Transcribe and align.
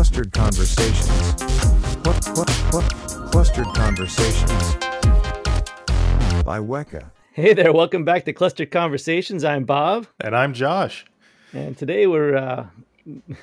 Clustered 0.00 0.32
Conversations. 0.32 1.42
What, 2.06 2.26
what, 2.34 2.50
what? 2.72 3.30
Clustered 3.30 3.66
Conversations. 3.74 4.74
By 6.42 6.58
Weka. 6.58 7.10
Hey 7.34 7.52
there, 7.52 7.70
welcome 7.70 8.02
back 8.06 8.24
to 8.24 8.32
Clustered 8.32 8.70
Conversations. 8.70 9.44
I'm 9.44 9.64
Bob, 9.64 10.06
And 10.18 10.34
I'm 10.34 10.54
Josh. 10.54 11.04
and 11.52 11.76
today 11.76 12.06
we're 12.06 12.34
uh, 12.34 12.68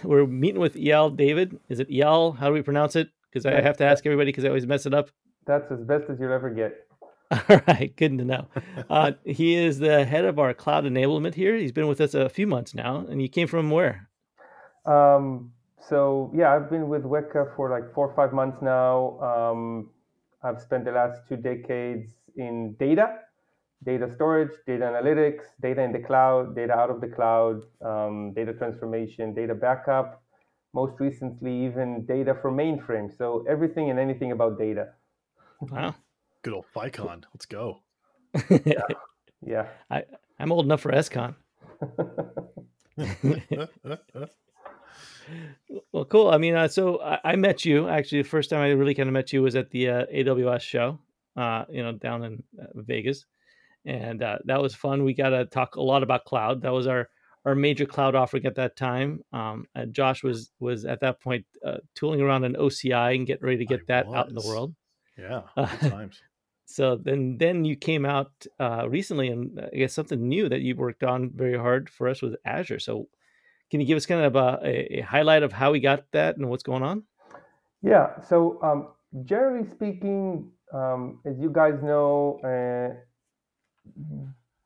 we're 0.04 0.26
meeting 0.26 0.60
with 0.60 0.74
Eyal 0.74 1.16
David. 1.16 1.60
Is 1.70 1.80
it 1.80 1.92
Eyal? 1.92 2.36
How 2.36 2.48
do 2.48 2.54
we 2.54 2.64
pronounce 2.64 2.96
it? 2.96 3.10
Because 3.32 3.46
I 3.46 3.62
have 3.62 3.78
to 3.78 3.84
ask 3.86 4.04
everybody 4.08 4.30
because 4.30 4.44
I 4.44 4.48
always 4.48 4.66
mess 4.66 4.88
it 4.88 4.96
up. 4.96 5.12
That's 5.46 5.72
as 5.72 5.82
best 5.82 6.06
as 6.10 6.20
you'll 6.20 6.34
ever 6.34 6.50
get. 6.50 6.88
All 7.52 7.62
right, 7.68 7.96
good 7.96 8.18
to 8.18 8.26
know. 8.26 8.48
Uh, 8.90 9.12
he 9.26 9.54
is 9.54 9.78
the 9.78 10.06
head 10.06 10.26
of 10.26 10.40
our 10.40 10.56
cloud 10.56 10.86
enablement 10.86 11.36
here. 11.36 11.56
He's 11.56 11.72
been 11.72 11.88
with 11.88 12.02
us 12.02 12.16
a 12.16 12.30
few 12.30 12.48
months 12.48 12.74
now, 12.74 13.06
and 13.08 13.22
you 13.22 13.30
came 13.30 13.48
from 13.48 13.70
where? 13.70 14.10
Um, 14.88 15.52
so 15.80 16.32
yeah, 16.36 16.54
I've 16.54 16.70
been 16.70 16.90
with 16.90 17.04
Weka 17.04 17.56
for 17.56 17.70
like 17.70 17.94
four 17.94 18.10
or 18.10 18.16
five 18.16 18.34
months 18.34 18.62
now. 18.62 19.20
Um, 19.20 19.90
I've 20.44 20.62
spent 20.62 20.86
the 20.86 20.92
last 20.92 21.22
two 21.28 21.38
decades 21.38 22.10
in 22.36 22.76
data, 22.80 23.20
data 23.84 24.12
storage, 24.16 24.52
data 24.66 24.86
analytics, 24.86 25.44
data 25.62 25.82
in 25.82 25.92
the 25.92 26.00
cloud, 26.00 26.56
data 26.56 26.74
out 26.74 26.90
of 26.90 27.02
the 27.02 27.08
cloud, 27.08 27.62
um, 27.82 28.34
data 28.34 28.54
transformation, 28.54 29.34
data 29.34 29.56
backup. 29.56 30.24
Most 30.74 31.00
recently, 31.00 31.66
even 31.66 32.06
data 32.06 32.38
for 32.42 32.52
mainframe. 32.52 33.16
So 33.18 33.46
everything 33.50 33.90
and 33.90 34.00
anything 34.00 34.32
about 34.32 34.60
data. 34.60 34.90
Wow. 35.62 35.96
Good 36.44 36.54
old 36.54 36.66
FICON. 36.74 37.24
Let's 37.34 37.46
go. 37.46 37.82
Yeah. 39.46 39.68
I, 39.90 40.04
I'm 40.40 40.52
old 40.52 40.66
enough 40.66 40.82
for 40.82 40.92
ESCON. 40.92 41.36
Well, 45.92 46.06
cool. 46.06 46.30
I 46.30 46.38
mean, 46.38 46.56
uh, 46.56 46.68
so 46.68 47.02
I, 47.02 47.20
I 47.24 47.36
met 47.36 47.66
you 47.66 47.88
actually. 47.90 48.22
The 48.22 48.30
first 48.30 48.50
time 48.50 48.62
I 48.62 48.70
really 48.70 48.96
kind 48.96 49.10
of 49.10 49.14
met 49.14 49.34
you 49.34 49.42
was 49.44 49.56
at 49.56 49.70
the 49.72 49.90
uh, 49.90 50.06
AWS 50.14 50.62
show, 50.62 51.00
uh, 51.36 51.66
you 51.70 51.84
know, 51.84 51.94
down 51.94 52.24
in 52.24 52.44
uh, 52.62 52.66
Vegas, 52.76 53.26
and 53.86 54.22
uh, 54.24 54.38
that 54.46 54.62
was 54.62 54.76
fun. 54.76 55.04
We 55.04 55.14
got 55.14 55.30
to 55.30 55.46
talk 55.46 55.76
a 55.76 55.82
lot 55.82 56.04
about 56.04 56.26
cloud. 56.26 56.62
That 56.62 56.74
was 56.74 56.88
our 56.88 57.10
our 57.46 57.56
major 57.56 57.86
cloud 57.86 58.14
offering 58.14 58.46
at 58.46 58.56
that 58.56 58.76
time. 58.76 59.24
Um, 59.32 59.66
and 59.74 59.94
Josh 59.94 60.24
was 60.24 60.52
was 60.60 60.86
at 60.86 61.00
that 61.02 61.22
point 61.22 61.46
uh, 61.66 61.78
tooling 61.96 62.22
around 62.22 62.44
an 62.44 62.56
OCI 62.56 63.16
and 63.16 63.26
getting 63.26 63.46
ready 63.46 63.60
to 63.60 63.66
get 63.66 63.82
I 63.82 63.86
that 63.88 64.08
out 64.08 64.30
in 64.30 64.36
the 64.36 64.46
world. 64.46 64.76
yeah. 65.18 65.42
Uh, 65.58 65.66
times. 65.90 66.22
So 66.70 66.98
then, 66.98 67.38
then 67.38 67.64
you 67.64 67.78
came 67.78 68.06
out 68.06 68.32
uh, 68.60 68.88
recently, 68.90 69.30
and 69.30 69.58
I 69.74 69.78
guess 69.78 69.94
something 69.94 70.28
new 70.28 70.50
that 70.50 70.60
you 70.60 70.76
worked 70.76 71.02
on 71.02 71.32
very 71.34 71.58
hard 71.58 71.90
for 71.90 72.10
us 72.10 72.22
was 72.22 72.36
Azure. 72.44 72.80
So, 72.80 73.08
can 73.70 73.80
you 73.82 73.88
give 73.88 73.98
us 73.98 74.06
kind 74.06 74.24
of 74.24 74.36
a, 74.36 74.60
a, 74.64 75.00
a 75.00 75.02
highlight 75.02 75.44
of 75.44 75.52
how 75.52 75.72
we 75.72 75.80
got 75.80 76.06
that 76.12 76.38
and 76.38 76.50
what's 76.50 76.64
going 76.64 76.84
on? 76.84 77.04
Yeah. 77.82 78.20
So, 78.22 78.60
um, 78.64 78.90
generally 79.26 79.68
speaking, 79.70 80.52
um, 80.74 81.20
as 81.26 81.38
you 81.40 81.50
guys 81.50 81.76
know, 81.82 82.40
uh, 82.44 82.96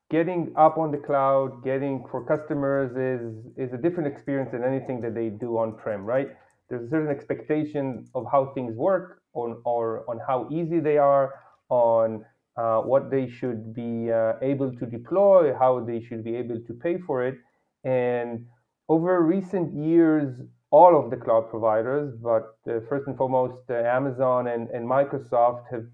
getting 0.09 0.53
up 0.55 0.77
on 0.77 0.91
the 0.91 0.97
cloud, 0.97 1.63
getting 1.63 2.05
for 2.11 2.25
customers 2.25 2.91
is 2.97 3.33
is 3.57 3.73
a 3.73 3.77
different 3.77 4.07
experience 4.13 4.51
than 4.51 4.63
anything 4.63 5.01
that 5.01 5.15
they 5.15 5.29
do 5.29 5.57
on 5.57 5.77
prem, 5.77 6.05
right? 6.05 6.29
There's 6.69 6.85
a 6.87 6.89
certain 6.89 7.09
expectation 7.09 8.07
of 8.15 8.25
how 8.31 8.51
things 8.53 8.75
work, 8.75 9.21
on 9.33 9.61
or 9.65 10.03
on 10.09 10.19
how 10.27 10.47
easy 10.51 10.79
they 10.79 10.97
are, 10.97 11.33
on 11.69 12.25
uh, 12.57 12.79
what 12.81 13.09
they 13.09 13.29
should 13.29 13.73
be 13.73 14.11
uh, 14.11 14.33
able 14.41 14.71
to 14.73 14.85
deploy, 14.85 15.53
how 15.57 15.79
they 15.79 16.01
should 16.01 16.23
be 16.23 16.35
able 16.35 16.59
to 16.67 16.73
pay 16.73 16.97
for 16.99 17.25
it, 17.25 17.35
and 17.83 18.45
over 18.91 19.21
recent 19.21 19.73
years, 19.73 20.41
all 20.69 21.01
of 21.01 21.09
the 21.11 21.15
cloud 21.15 21.49
providers, 21.49 22.13
but 22.21 22.57
uh, 22.67 22.81
first 22.89 23.07
and 23.07 23.15
foremost, 23.15 23.63
uh, 23.69 23.75
Amazon 23.99 24.47
and, 24.47 24.69
and 24.71 24.83
Microsoft 24.85 25.63
have 25.71 25.85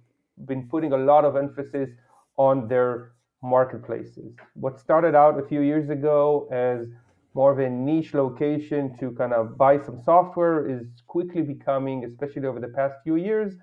been 0.47 0.67
putting 0.67 0.93
a 0.93 0.97
lot 0.97 1.23
of 1.23 1.35
emphasis 1.35 1.91
on 2.37 2.67
their 2.67 3.11
marketplaces. 3.43 4.31
What 4.55 4.79
started 4.79 5.13
out 5.13 5.39
a 5.39 5.45
few 5.47 5.61
years 5.61 5.91
ago 5.91 6.49
as 6.51 6.87
more 7.35 7.51
of 7.51 7.59
a 7.59 7.69
niche 7.69 8.15
location 8.15 8.97
to 8.99 9.11
kind 9.11 9.31
of 9.31 9.59
buy 9.59 9.77
some 9.77 10.01
software 10.03 10.67
is 10.67 10.87
quickly 11.05 11.43
becoming, 11.43 12.03
especially 12.03 12.47
over 12.47 12.59
the 12.59 12.73
past 12.79 12.95
few 13.03 13.17
years, 13.17 13.53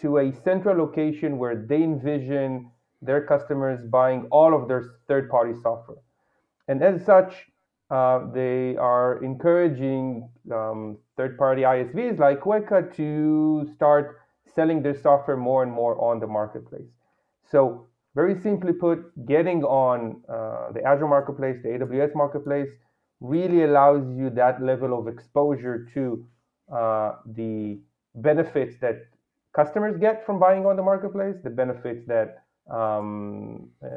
to 0.00 0.18
a 0.18 0.32
central 0.42 0.76
location 0.76 1.38
where 1.38 1.64
they 1.70 1.84
envision 1.84 2.72
their 3.02 3.24
customers 3.24 3.78
buying 3.88 4.26
all 4.32 4.52
of 4.52 4.66
their 4.66 4.82
third 5.06 5.30
party 5.30 5.54
software. 5.62 6.02
And 6.66 6.82
as 6.82 7.04
such, 7.04 7.32
uh, 7.90 8.30
they 8.32 8.76
are 8.76 9.22
encouraging 9.24 10.28
um, 10.52 10.98
third-party 11.16 11.62
ISVs 11.62 12.18
like 12.18 12.40
Weka 12.40 12.94
to 12.96 13.68
start 13.74 14.20
selling 14.54 14.82
their 14.82 14.98
software 15.00 15.36
more 15.36 15.62
and 15.62 15.72
more 15.72 16.00
on 16.00 16.20
the 16.20 16.26
marketplace. 16.26 16.90
So, 17.50 17.86
very 18.14 18.40
simply 18.40 18.72
put, 18.72 18.98
getting 19.26 19.62
on 19.64 20.22
uh, 20.28 20.72
the 20.72 20.82
Azure 20.84 21.06
Marketplace, 21.06 21.56
the 21.62 21.68
AWS 21.68 22.14
Marketplace, 22.14 22.68
really 23.20 23.64
allows 23.64 24.04
you 24.16 24.30
that 24.30 24.62
level 24.62 24.98
of 24.98 25.08
exposure 25.08 25.86
to 25.94 26.26
uh, 26.74 27.12
the 27.26 27.80
benefits 28.16 28.76
that 28.80 28.96
customers 29.54 29.96
get 29.98 30.24
from 30.26 30.38
buying 30.38 30.66
on 30.66 30.76
the 30.76 30.82
marketplace, 30.82 31.36
the 31.42 31.50
benefits 31.50 32.06
that 32.06 32.44
um, 32.70 33.68
uh, 33.82 33.88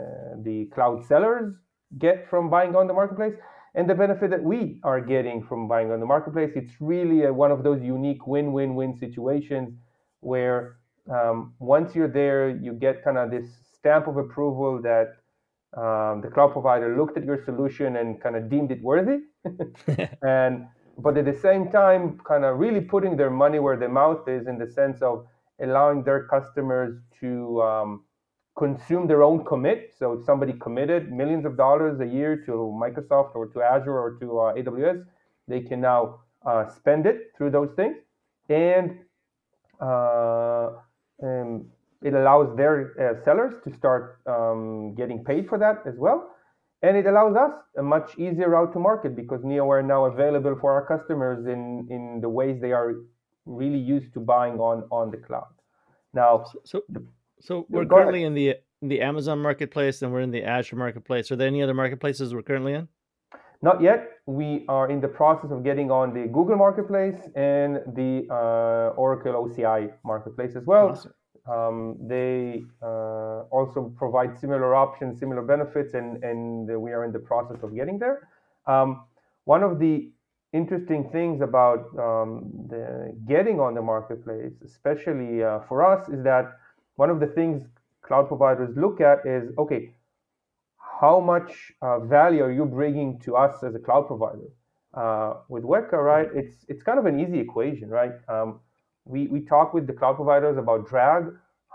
the 0.43 0.69
cloud 0.73 1.05
sellers 1.05 1.53
get 1.97 2.29
from 2.29 2.49
buying 2.49 2.75
on 2.75 2.87
the 2.87 2.93
marketplace, 2.93 3.33
and 3.75 3.89
the 3.89 3.95
benefit 3.95 4.29
that 4.29 4.43
we 4.43 4.79
are 4.83 4.99
getting 4.99 5.43
from 5.43 5.67
buying 5.67 5.91
on 5.91 5.99
the 5.99 6.05
marketplace. 6.05 6.51
It's 6.55 6.73
really 6.79 7.23
a, 7.23 7.33
one 7.33 7.51
of 7.51 7.63
those 7.63 7.81
unique 7.81 8.27
win-win-win 8.27 8.97
situations 8.97 9.73
where 10.19 10.77
um, 11.09 11.53
once 11.59 11.95
you're 11.95 12.07
there, 12.07 12.49
you 12.49 12.73
get 12.73 13.03
kind 13.03 13.17
of 13.17 13.31
this 13.31 13.47
stamp 13.73 14.07
of 14.07 14.17
approval 14.17 14.81
that 14.81 15.15
um, 15.75 16.21
the 16.21 16.29
cloud 16.29 16.51
provider 16.51 16.97
looked 16.97 17.17
at 17.17 17.23
your 17.23 17.43
solution 17.45 17.95
and 17.95 18.21
kind 18.21 18.35
of 18.35 18.49
deemed 18.49 18.71
it 18.71 18.81
worthy, 18.81 19.19
and 20.21 20.67
but 20.97 21.17
at 21.17 21.25
the 21.25 21.39
same 21.39 21.71
time, 21.71 22.19
kind 22.27 22.43
of 22.43 22.59
really 22.59 22.81
putting 22.81 23.15
their 23.15 23.29
money 23.29 23.59
where 23.59 23.77
their 23.77 23.89
mouth 23.89 24.27
is 24.27 24.47
in 24.47 24.57
the 24.57 24.69
sense 24.69 25.01
of 25.01 25.25
allowing 25.61 26.03
their 26.03 26.27
customers 26.27 26.99
to 27.19 27.61
um, 27.61 28.03
consume 28.63 29.07
their 29.07 29.23
own 29.23 29.43
commit. 29.51 29.79
So 29.97 30.13
if 30.13 30.25
somebody 30.29 30.53
committed 30.53 31.11
millions 31.11 31.45
of 31.49 31.53
dollars 31.57 31.99
a 31.99 32.05
year 32.17 32.31
to 32.45 32.51
Microsoft 32.83 33.31
or 33.35 33.47
to 33.53 33.57
Azure 33.73 33.97
or 34.05 34.09
to 34.21 34.25
uh, 34.39 34.53
AWS, 34.59 34.99
they 35.47 35.61
can 35.69 35.81
now 35.81 36.01
uh, 36.45 36.63
spend 36.79 37.05
it 37.11 37.17
through 37.35 37.51
those 37.57 37.71
things, 37.75 37.97
and 38.49 38.87
uh, 39.89 40.67
um, 41.23 41.65
it 42.09 42.13
allows 42.13 42.55
their 42.55 42.75
uh, 43.03 43.23
sellers 43.25 43.53
to 43.63 43.73
start 43.79 44.03
um, 44.27 44.93
getting 44.95 45.23
paid 45.23 45.49
for 45.49 45.57
that 45.57 45.77
as 45.91 45.95
well. 45.97 46.19
And 46.83 46.97
it 46.97 47.05
allows 47.05 47.35
us 47.35 47.53
a 47.77 47.83
much 47.95 48.09
easier 48.17 48.49
route 48.49 48.73
to 48.73 48.79
market 48.79 49.15
because 49.15 49.41
Neo 49.43 49.69
are 49.69 49.83
now 49.83 50.05
available 50.05 50.55
for 50.61 50.69
our 50.73 50.85
customers 50.93 51.45
in, 51.45 51.87
in 51.95 52.21
the 52.21 52.29
ways 52.29 52.59
they 52.59 52.71
are 52.71 52.95
really 53.45 53.83
used 53.95 54.13
to 54.15 54.19
buying 54.19 54.57
on, 54.59 54.77
on 54.91 55.11
the 55.11 55.17
cloud. 55.17 55.53
Now, 56.13 56.45
So, 56.45 56.59
so 56.71 56.77
we're 57.69 57.85
go 57.85 57.97
ahead. 57.97 58.05
currently 58.05 58.23
in 58.23 58.33
the 58.33 58.55
the 58.81 59.01
Amazon 59.01 59.39
marketplace, 59.39 60.01
and 60.01 60.11
we're 60.11 60.21
in 60.21 60.31
the 60.31 60.43
Azure 60.43 60.75
marketplace. 60.75 61.31
Are 61.31 61.35
there 61.35 61.47
any 61.47 61.61
other 61.61 61.73
marketplaces 61.73 62.33
we're 62.33 62.41
currently 62.41 62.73
in? 62.73 62.87
Not 63.61 63.81
yet. 63.81 64.09
We 64.25 64.65
are 64.67 64.89
in 64.89 65.01
the 65.01 65.07
process 65.07 65.51
of 65.51 65.63
getting 65.63 65.91
on 65.91 66.13
the 66.13 66.27
Google 66.27 66.55
Marketplace 66.55 67.29
and 67.35 67.75
the 67.95 68.25
uh, 68.31 68.95
Oracle 68.97 69.33
OCI 69.33 69.91
Marketplace 70.03 70.55
as 70.55 70.65
well. 70.65 70.89
Awesome. 70.89 71.13
Um, 71.49 71.97
they 72.07 72.63
uh, 72.81 73.41
also 73.51 73.93
provide 73.97 74.39
similar 74.39 74.75
options, 74.75 75.19
similar 75.19 75.43
benefits, 75.43 75.93
and, 75.93 76.23
and 76.23 76.67
we 76.81 76.91
are 76.91 77.03
in 77.03 77.11
the 77.11 77.19
process 77.19 77.57
of 77.63 77.75
getting 77.75 77.99
there. 77.99 78.29
Um, 78.67 79.03
one 79.45 79.63
of 79.63 79.79
the 79.79 80.11
interesting 80.53 81.09
things 81.11 81.41
about 81.41 81.85
um, 81.97 82.51
the 82.69 83.15
getting 83.27 83.59
on 83.59 83.73
the 83.73 83.81
marketplace, 83.81 84.53
especially 84.65 85.43
uh, 85.43 85.59
for 85.67 85.83
us, 85.85 86.09
is 86.09 86.23
that 86.23 86.51
one 87.01 87.09
of 87.09 87.19
the 87.19 87.31
things 87.37 87.57
cloud 88.07 88.27
providers 88.27 88.71
look 88.83 89.01
at 89.01 89.25
is 89.25 89.43
okay, 89.57 89.81
how 91.01 91.19
much 91.19 91.51
uh, 91.81 91.99
value 92.17 92.43
are 92.43 92.51
you 92.59 92.65
bringing 92.65 93.19
to 93.25 93.35
us 93.35 93.63
as 93.63 93.73
a 93.75 93.79
cloud 93.79 94.05
provider? 94.11 94.49
Uh, 94.93 95.31
with 95.53 95.63
Weka, 95.63 95.97
right, 96.13 96.29
it's 96.41 96.55
it's 96.67 96.83
kind 96.83 96.99
of 96.99 97.05
an 97.11 97.17
easy 97.23 97.39
equation, 97.39 97.89
right? 97.89 98.15
Um, 98.33 98.59
we 99.13 99.21
we 99.33 99.39
talk 99.53 99.73
with 99.73 99.87
the 99.87 99.95
cloud 99.99 100.15
providers 100.21 100.57
about 100.63 100.79
drag, 100.91 101.23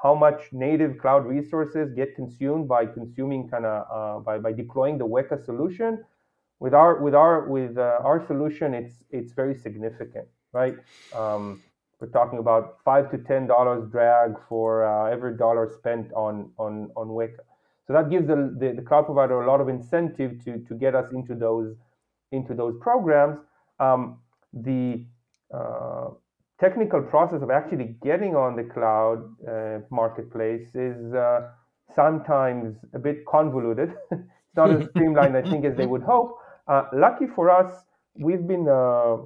how 0.02 0.14
much 0.14 0.40
native 0.52 0.92
cloud 1.02 1.22
resources 1.36 1.92
get 2.00 2.14
consumed 2.20 2.68
by 2.68 2.82
consuming 2.98 3.48
kind 3.52 3.66
of 3.72 3.76
uh, 3.96 4.16
by 4.28 4.38
by 4.46 4.52
deploying 4.52 4.96
the 5.02 5.08
Weka 5.14 5.44
solution. 5.50 6.04
With 6.64 6.74
our 6.82 6.92
with 7.04 7.14
our 7.14 7.48
with 7.56 7.78
uh, 7.78 8.08
our 8.08 8.18
solution, 8.30 8.74
it's 8.80 8.96
it's 9.18 9.32
very 9.32 9.56
significant, 9.66 10.28
right? 10.60 10.76
Um, 11.22 11.62
we're 12.00 12.08
talking 12.08 12.38
about 12.38 12.76
five 12.84 13.10
to 13.10 13.18
ten 13.18 13.46
dollars 13.46 13.90
drag 13.90 14.34
for 14.48 14.86
uh, 14.86 15.10
every 15.10 15.36
dollar 15.36 15.70
spent 15.78 16.12
on 16.12 16.50
on 16.58 16.90
on 16.96 17.08
Weka. 17.08 17.40
So 17.86 17.92
that 17.92 18.10
gives 18.10 18.26
the, 18.26 18.56
the, 18.58 18.72
the 18.74 18.82
cloud 18.82 19.06
provider 19.06 19.40
a 19.42 19.46
lot 19.46 19.60
of 19.60 19.68
incentive 19.68 20.44
to 20.44 20.58
to 20.58 20.74
get 20.74 20.94
us 20.94 21.12
into 21.12 21.34
those 21.34 21.74
into 22.32 22.54
those 22.54 22.74
programs. 22.80 23.38
Um, 23.78 24.18
the 24.52 25.04
uh, 25.54 26.08
technical 26.60 27.02
process 27.02 27.42
of 27.42 27.50
actually 27.50 27.96
getting 28.02 28.34
on 28.34 28.56
the 28.56 28.64
cloud 28.64 29.18
uh, 29.46 29.80
marketplace 29.90 30.68
is 30.74 31.14
uh, 31.14 31.48
sometimes 31.94 32.76
a 32.94 32.98
bit 32.98 33.24
convoluted. 33.26 33.94
it's 34.10 34.56
not 34.56 34.70
as 34.70 34.88
streamlined, 34.90 35.36
I 35.36 35.42
think, 35.42 35.64
as 35.64 35.76
they 35.76 35.86
would 35.86 36.02
hope. 36.02 36.38
Uh, 36.66 36.84
lucky 36.92 37.26
for 37.34 37.50
us, 37.50 37.84
we've 38.18 38.46
been 38.46 38.68
uh, 38.68 39.18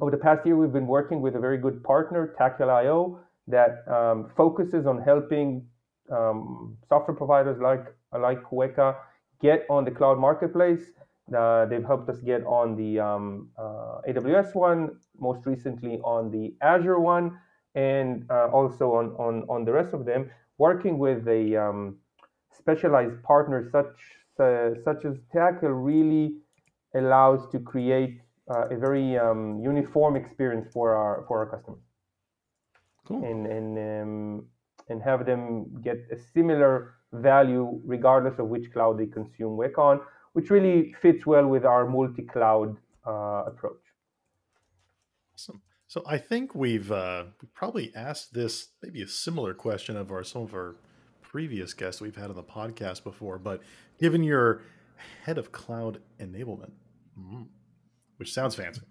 over 0.00 0.10
the 0.10 0.16
past 0.16 0.46
year 0.46 0.56
we've 0.56 0.72
been 0.72 0.86
working 0.86 1.20
with 1.20 1.36
a 1.36 1.40
very 1.40 1.58
good 1.58 1.82
partner, 1.84 2.34
Tackle.io, 2.38 3.20
that 3.48 3.86
um, 3.88 4.30
focuses 4.36 4.86
on 4.86 5.00
helping 5.02 5.66
um, 6.10 6.76
software 6.88 7.16
providers 7.16 7.58
like 7.60 7.84
like 8.18 8.42
Weka 8.50 8.96
get 9.40 9.66
on 9.70 9.84
the 9.84 9.90
cloud 9.90 10.18
marketplace. 10.18 10.82
Uh, 11.36 11.64
they've 11.66 11.84
helped 11.84 12.08
us 12.08 12.18
get 12.18 12.44
on 12.44 12.76
the 12.76 12.98
um, 12.98 13.48
uh, 13.56 14.00
AWS 14.08 14.54
one, 14.54 14.96
most 15.18 15.46
recently 15.46 15.98
on 15.98 16.30
the 16.30 16.54
Azure 16.60 16.98
one, 16.98 17.38
and 17.74 18.26
uh, 18.30 18.48
also 18.48 18.92
on, 18.94 19.10
on, 19.12 19.44
on 19.48 19.64
the 19.64 19.72
rest 19.72 19.94
of 19.94 20.04
them, 20.04 20.28
working 20.58 20.98
with 20.98 21.28
a 21.28 21.56
um, 21.56 21.96
specialized 22.52 23.22
partner 23.22 23.68
such, 23.70 23.94
uh, 24.40 24.70
such 24.84 25.04
as 25.04 25.18
Tactile 25.32 25.70
really 25.70 26.34
allows 26.96 27.48
to 27.52 27.60
create 27.60 28.20
a 28.50 28.76
very 28.76 29.18
um, 29.18 29.60
uniform 29.62 30.16
experience 30.16 30.68
for 30.72 30.94
our, 30.94 31.24
for 31.28 31.38
our 31.40 31.56
customers. 31.56 31.80
Cool. 33.06 33.24
And, 33.24 33.46
and, 33.46 33.78
um, 33.78 34.46
and 34.88 35.02
have 35.02 35.26
them 35.26 35.80
get 35.82 35.98
a 36.12 36.16
similar 36.34 36.94
value 37.12 37.80
regardless 37.84 38.38
of 38.38 38.48
which 38.48 38.72
cloud 38.72 38.98
they 38.98 39.06
consume 39.06 39.56
Weka 39.56 39.78
on, 39.78 40.00
which 40.32 40.50
really 40.50 40.94
fits 41.00 41.26
well 41.26 41.46
with 41.46 41.64
our 41.64 41.88
multi-cloud 41.88 42.76
uh, 43.06 43.44
approach. 43.46 43.82
Awesome. 45.34 45.62
So 45.86 46.04
I 46.06 46.18
think 46.18 46.54
we've 46.54 46.92
uh, 46.92 47.24
we 47.42 47.48
probably 47.52 47.92
asked 47.96 48.32
this 48.32 48.68
maybe 48.82 49.02
a 49.02 49.08
similar 49.08 49.54
question 49.54 49.96
of 49.96 50.12
our 50.12 50.22
some 50.22 50.42
of 50.42 50.54
our 50.54 50.76
previous 51.20 51.74
guests 51.74 52.00
we've 52.00 52.16
had 52.16 52.30
on 52.30 52.36
the 52.36 52.44
podcast 52.44 53.02
before, 53.02 53.38
but 53.38 53.60
given 53.98 54.22
your 54.22 54.62
head 55.24 55.38
of 55.38 55.50
cloud 55.50 56.00
enablement, 56.20 56.72
mm, 57.18 57.46
which 58.20 58.34
sounds 58.34 58.54
fancy, 58.54 58.82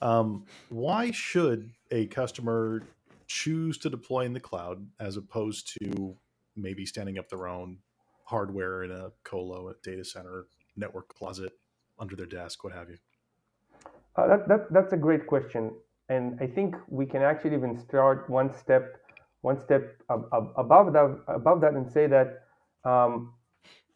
um, 0.00 0.46
why 0.70 1.10
should 1.10 1.70
a 1.90 2.06
customer 2.06 2.82
choose 3.26 3.76
to 3.76 3.90
deploy 3.90 4.24
in 4.24 4.32
the 4.32 4.40
cloud 4.40 4.86
as 4.98 5.18
opposed 5.18 5.76
to 5.78 6.16
maybe 6.56 6.86
standing 6.86 7.18
up 7.18 7.28
their 7.28 7.46
own 7.46 7.78
hardware 8.24 8.82
in 8.82 8.90
a 8.90 9.10
colo, 9.24 9.68
a 9.68 9.74
data 9.84 10.04
center, 10.04 10.46
network 10.74 11.06
closet, 11.08 11.52
under 11.98 12.16
their 12.16 12.26
desk, 12.26 12.64
what 12.64 12.72
have 12.72 12.88
you? 12.88 12.96
Uh, 14.16 14.26
that, 14.26 14.48
that, 14.48 14.72
that's 14.72 14.92
a 14.94 14.96
great 14.96 15.26
question. 15.26 15.70
And 16.08 16.38
I 16.40 16.46
think 16.46 16.76
we 16.88 17.04
can 17.04 17.22
actually 17.22 17.54
even 17.54 17.78
start 17.78 18.28
one 18.30 18.52
step 18.52 18.96
one 19.42 19.60
step 19.62 19.96
ab- 20.10 20.28
ab- 20.32 20.52
above 20.56 20.92
that 20.94 21.20
above 21.28 21.60
that 21.60 21.74
and 21.74 21.90
say 21.90 22.06
that 22.06 22.42
um, 22.84 23.34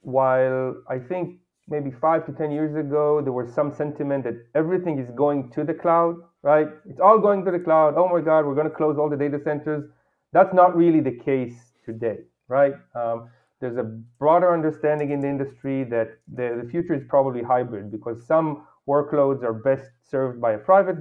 while 0.02 0.74
I 0.88 0.98
think 0.98 1.40
maybe 1.70 1.90
five 1.90 2.26
to 2.26 2.32
ten 2.32 2.50
years 2.50 2.76
ago 2.76 3.20
there 3.22 3.32
was 3.32 3.52
some 3.54 3.72
sentiment 3.72 4.24
that 4.24 4.34
everything 4.54 4.98
is 4.98 5.10
going 5.16 5.50
to 5.52 5.64
the 5.64 5.74
cloud, 5.74 6.16
right? 6.42 6.68
It's 6.88 7.00
all 7.00 7.18
going 7.18 7.44
to 7.46 7.50
the 7.50 7.60
cloud. 7.60 7.94
Oh 7.96 8.08
my 8.08 8.20
God, 8.20 8.46
we're 8.46 8.56
going 8.56 8.70
to 8.70 8.76
close 8.76 8.98
all 8.98 9.08
the 9.08 9.16
data 9.16 9.40
centers. 9.42 9.84
That's 10.32 10.54
not 10.54 10.76
really 10.76 11.00
the 11.00 11.16
case 11.16 11.54
today 11.84 12.18
right? 12.48 12.74
Um, 12.94 13.30
there's 13.60 13.78
a 13.78 13.84
broader 14.18 14.52
understanding 14.52 15.12
in 15.12 15.20
the 15.20 15.28
industry 15.28 15.84
that 15.84 16.18
the, 16.34 16.60
the 16.62 16.68
future 16.70 16.94
is 16.94 17.02
probably 17.08 17.42
hybrid 17.42 17.90
because 17.90 18.26
some 18.26 18.66
workloads 18.88 19.42
are 19.44 19.54
best 19.54 19.90
served 20.10 20.40
by 20.40 20.52
a 20.52 20.58
private 20.58 21.00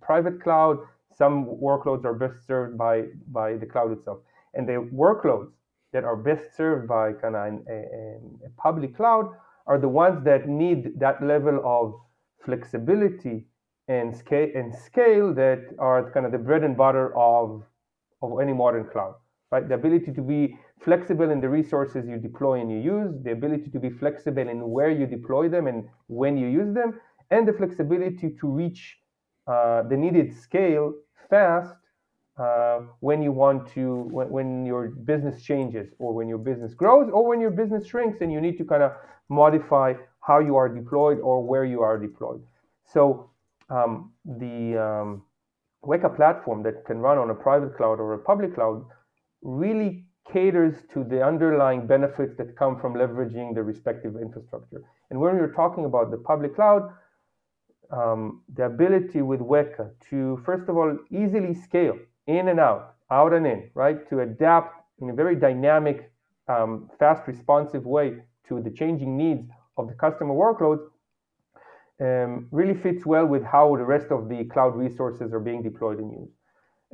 private 0.00 0.42
cloud, 0.42 0.78
some 1.16 1.46
workloads 1.46 2.04
are 2.04 2.14
best 2.14 2.46
served 2.46 2.76
by 2.76 3.04
by 3.28 3.56
the 3.56 3.66
cloud 3.66 3.92
itself, 3.92 4.18
and 4.54 4.68
the 4.68 4.88
workloads 4.92 5.50
that 5.92 6.04
are 6.04 6.16
best 6.16 6.56
served 6.56 6.88
by 6.88 7.12
kind 7.12 7.36
of 7.36 7.42
a, 7.68 7.78
a 8.46 8.50
public 8.58 8.96
cloud 8.96 9.30
are 9.70 9.78
the 9.78 9.88
ones 9.88 10.18
that 10.24 10.48
need 10.48 10.80
that 11.04 11.22
level 11.32 11.56
of 11.64 11.94
flexibility 12.44 13.36
and 13.88 14.16
scale 14.22 14.50
and 14.54 14.74
scale 14.74 15.32
that 15.42 15.60
are 15.78 16.10
kind 16.12 16.26
of 16.26 16.32
the 16.32 16.42
bread 16.48 16.62
and 16.68 16.76
butter 16.76 17.06
of 17.16 17.62
of 18.22 18.40
any 18.44 18.52
modern 18.52 18.84
cloud 18.92 19.14
right? 19.50 19.68
The 19.68 19.74
ability 19.74 20.12
to 20.12 20.22
be 20.22 20.56
flexible 20.80 21.30
in 21.30 21.40
the 21.40 21.48
resources 21.48 22.08
you 22.08 22.16
deploy 22.16 22.60
and 22.60 22.70
you 22.70 22.78
use, 22.78 23.12
the 23.22 23.32
ability 23.32 23.70
to 23.70 23.80
be 23.80 23.90
flexible 23.90 24.48
in 24.48 24.70
where 24.70 24.90
you 24.90 25.06
deploy 25.06 25.48
them 25.48 25.66
and 25.66 25.88
when 26.06 26.36
you 26.36 26.48
use 26.48 26.72
them, 26.74 27.00
and 27.30 27.46
the 27.46 27.52
flexibility 27.52 28.30
to 28.40 28.46
reach 28.48 28.98
uh, 29.46 29.82
the 29.82 29.96
needed 29.96 30.36
scale 30.36 30.94
fast 31.28 31.74
uh, 32.40 32.80
when 33.00 33.20
you 33.22 33.32
want 33.32 33.70
to, 33.74 34.08
when, 34.10 34.30
when, 34.30 34.64
your 34.64 34.88
business 34.88 35.42
changes 35.42 35.88
or 35.98 36.14
when 36.14 36.26
your 36.26 36.38
business 36.38 36.72
grows 36.72 37.10
or 37.12 37.26
when 37.26 37.38
your 37.38 37.50
business 37.50 37.86
shrinks 37.86 38.22
and 38.22 38.32
you 38.32 38.40
need 38.40 38.56
to 38.56 38.64
kind 38.64 38.82
of 38.82 38.92
modify 39.28 39.92
how 40.20 40.38
you 40.38 40.56
are 40.56 40.68
deployed 40.68 41.18
or 41.20 41.42
where 41.42 41.66
you 41.66 41.82
are 41.82 41.98
deployed. 41.98 42.42
So 42.86 43.30
um, 43.68 44.12
the 44.24 44.78
um, 44.78 45.22
Weka 45.84 46.16
platform 46.16 46.62
that 46.62 46.86
can 46.86 46.98
run 46.98 47.18
on 47.18 47.28
a 47.28 47.34
private 47.34 47.76
cloud 47.76 48.00
or 48.00 48.14
a 48.14 48.18
public 48.18 48.54
cloud 48.54 48.84
really 49.42 50.04
caters 50.32 50.74
to 50.94 51.04
the 51.04 51.22
underlying 51.22 51.86
benefits 51.86 52.36
that 52.38 52.56
come 52.56 52.80
from 52.80 52.94
leveraging 52.94 53.54
the 53.54 53.62
respective 53.62 54.16
infrastructure. 54.16 54.82
And 55.10 55.20
when 55.20 55.34
we're 55.36 55.52
talking 55.52 55.84
about 55.84 56.10
the 56.10 56.18
public 56.18 56.54
cloud, 56.54 56.90
um, 57.90 58.42
the 58.54 58.64
ability 58.64 59.20
with 59.20 59.40
Weka 59.40 59.90
to, 60.08 60.40
first 60.46 60.68
of 60.68 60.76
all, 60.76 60.96
easily 61.10 61.54
scale 61.54 61.98
in 62.38 62.48
and 62.48 62.60
out, 62.60 62.94
out 63.10 63.32
and 63.32 63.46
in, 63.46 63.70
right? 63.74 64.08
To 64.10 64.20
adapt 64.20 64.74
in 65.00 65.10
a 65.10 65.14
very 65.14 65.36
dynamic, 65.36 66.10
um, 66.48 66.90
fast, 66.98 67.26
responsive 67.26 67.86
way 67.86 68.22
to 68.48 68.60
the 68.60 68.70
changing 68.70 69.16
needs 69.16 69.48
of 69.76 69.88
the 69.88 69.94
customer 69.94 70.34
workloads 70.34 70.84
um, 72.00 72.48
really 72.50 72.74
fits 72.74 73.04
well 73.04 73.26
with 73.26 73.44
how 73.44 73.76
the 73.76 73.84
rest 73.84 74.06
of 74.10 74.28
the 74.28 74.44
cloud 74.44 74.74
resources 74.76 75.32
are 75.32 75.40
being 75.40 75.62
deployed 75.62 75.98
and 75.98 76.12
used. 76.12 76.32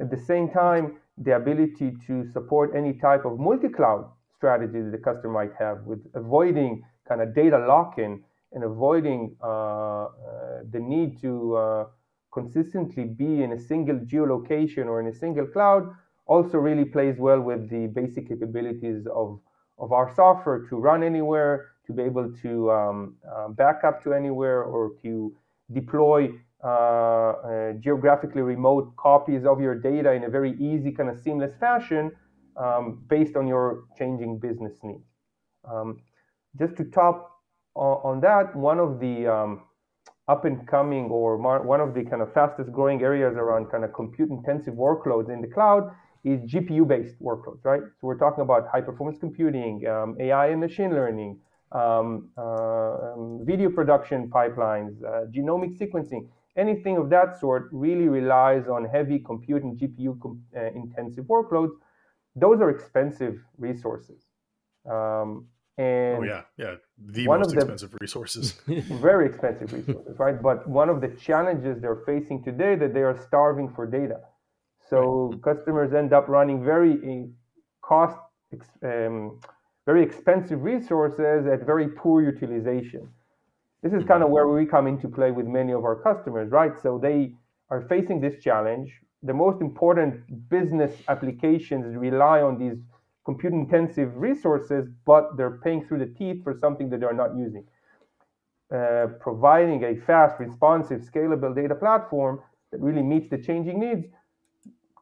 At 0.01 0.11
the 0.11 0.19
same 0.19 0.51
time, 0.51 0.99
the 1.17 1.37
ability 1.37 1.97
to 2.07 2.31
support 2.33 2.73
any 2.77 2.93
type 2.93 3.25
of 3.25 3.39
multi-cloud 3.39 4.11
strategy 4.37 4.83
that 4.83 4.93
the 4.93 4.99
customer 4.99 5.33
might 5.33 5.53
have 5.59 5.85
with 5.85 6.01
avoiding 6.15 6.83
kind 7.09 7.23
of 7.23 7.35
data 7.35 7.59
lock-in 7.59 8.23
and 8.53 8.65
avoiding 8.65 9.37
uh, 9.43 9.47
uh, 9.47 10.09
the 10.71 10.81
need 10.81 11.21
to 11.21 11.57
uh, 11.57 11.85
consistently 12.39 13.05
be 13.05 13.43
in 13.45 13.51
a 13.53 13.61
single 13.71 13.99
geolocation 14.13 14.85
or 14.87 14.97
in 15.03 15.07
a 15.09 15.17
single 15.25 15.47
cloud 15.55 15.83
also 16.27 16.59
really 16.59 16.85
plays 16.85 17.17
well 17.19 17.41
with 17.41 17.71
the 17.71 17.87
basic 18.01 18.29
capabilities 18.29 19.07
of, 19.23 19.41
of 19.79 19.93
our 19.93 20.09
software 20.15 20.61
to 20.69 20.77
run 20.77 21.03
anywhere, 21.03 21.55
to 21.87 21.93
be 21.93 22.03
able 22.03 22.29
to 22.43 22.71
um, 22.79 23.17
uh, 23.33 23.49
back 23.49 23.85
up 23.85 24.03
to 24.05 24.13
anywhere 24.13 24.63
or 24.65 24.93
to 25.03 25.35
deploy 25.73 26.29
uh, 26.65 26.69
uh, 26.69 27.73
geographically 27.85 28.43
remote 28.43 28.87
copies 28.97 29.45
of 29.45 29.61
your 29.61 29.75
data 29.75 30.13
in 30.13 30.25
a 30.25 30.29
very 30.29 30.53
easy, 30.59 30.91
kind 30.91 31.09
of 31.09 31.17
seamless 31.19 31.55
fashion 31.61 32.11
um, 32.57 33.03
based 33.09 33.37
on 33.37 33.47
your 33.47 33.85
changing 33.99 34.39
business 34.39 34.75
needs. 34.83 35.09
Um, 35.71 36.01
just 36.59 36.77
to 36.79 36.85
top 36.85 37.31
on, 37.75 37.97
on, 38.11 38.21
that, 38.21 38.57
one 38.57 38.81
of 38.81 39.01
the 39.01 39.27
um, 39.27 39.63
up 40.29 40.45
and 40.45 40.67
coming 40.67 41.05
or 41.07 41.39
mar- 41.39 41.63
one 41.63 41.81
of 41.81 41.95
the 41.95 42.05
kind 42.05 42.23
of 42.23 42.33
fastest 42.33 42.73
growing 42.73 43.03
areas 43.03 43.37
around 43.37 43.67
kind 43.71 43.85
of 43.85 43.93
compute 43.93 44.31
intensive 44.31 44.75
workloads 44.75 45.31
in 45.33 45.41
the 45.41 45.49
cloud 45.49 45.91
is 46.25 46.41
GPU 46.43 46.87
based 46.87 47.21
workloads, 47.21 47.65
right? 47.65 47.83
So 48.01 48.09
we're 48.09 48.19
talking 48.19 48.43
about 48.43 48.67
high 48.73 48.81
performance 48.81 49.19
computing, 49.19 49.87
um, 49.87 50.17
AI 50.21 50.49
and 50.49 50.61
machine 50.61 50.91
learning, 50.91 51.39
um, 51.71 52.31
uh, 52.37 52.43
um, 52.43 53.43
video 53.45 53.71
production 53.71 54.29
pipelines, 54.29 55.03
uh, 55.05 55.27
genomic 55.31 55.79
sequencing 55.79 56.29
anything 56.57 56.97
of 56.97 57.11
that 57.11 57.39
sort 57.39 57.69
really 57.71 58.09
relies 58.09 58.67
on 58.67 58.85
heavy 58.85 59.19
compute 59.19 59.63
and 59.63 59.79
GPU 59.79 60.19
uh, 60.57 60.61
intensive 60.75 61.25
workloads. 61.27 61.73
Those 62.35 62.61
are 62.61 62.71
expensive 62.71 63.39
resources. 63.59 64.23
Um, 64.91 65.47
and 65.79 66.19
oh 66.19 66.23
yeah, 66.23 66.43
yeah, 66.57 66.77
the 66.99 67.27
most 67.27 67.51
the 67.51 67.57
expensive 67.57 67.95
resources. 68.01 68.53
very 68.67 69.27
expensive 69.27 69.73
resources, 69.73 70.19
right? 70.19 70.41
But 70.41 70.67
one 70.67 70.89
of 70.89 71.03
the 71.03 71.09
challenges 71.09 71.81
they're 71.83 72.03
facing 72.07 72.43
today 72.43 72.77
that 72.77 72.95
they 72.95 73.03
are 73.03 73.19
starving 73.27 73.69
for 73.75 73.87
data. 73.87 74.21
So 74.89 75.31
right. 75.33 75.43
customers 75.43 75.93
end 75.93 76.13
up 76.15 76.29
running 76.29 76.65
very 76.65 76.95
uh, 76.95 77.27
cost, 77.83 78.19
um, 78.83 79.39
very 79.85 80.03
expensive 80.03 80.63
resources 80.63 81.47
at 81.47 81.67
very 81.67 81.89
poor 81.89 82.23
utilization. 82.23 83.09
This 83.83 83.93
is 83.93 84.03
kind 84.05 84.23
of 84.23 84.31
where 84.31 84.49
we 84.49 84.65
come 84.65 84.87
into 84.87 85.09
play 85.09 85.31
with 85.31 85.47
many 85.47 85.73
of 85.73 85.85
our 85.85 85.97
customers, 85.97 86.51
right? 86.51 86.73
So 86.83 86.99
they 86.99 87.35
are 87.71 87.83
facing 87.83 88.21
this 88.21 88.43
challenge. 88.43 88.91
The 89.23 89.35
most 89.35 89.61
important 89.61 90.49
business 90.49 90.93
applications 91.09 91.95
rely 91.97 92.41
on 92.41 92.59
these 92.59 92.79
compute 93.27 93.53
intensive 93.53 94.17
resources, 94.17 94.89
but 95.05 95.37
they're 95.37 95.59
paying 95.59 95.85
through 95.85 95.99
the 95.99 96.13
teeth 96.19 96.43
for 96.43 96.57
something 96.59 96.89
that 96.89 97.01
they're 97.01 97.21
not 97.25 97.37
using. 97.37 97.65
Uh, 98.73 99.07
providing 99.21 99.85
a 99.85 99.97
fast, 100.07 100.41
responsive, 100.41 101.01
scalable 101.03 101.55
data 101.55 101.75
platform 101.75 102.41
that 102.71 102.81
really 102.81 103.03
meets 103.03 103.29
the 103.29 103.37
changing 103.37 103.79
needs 103.79 104.07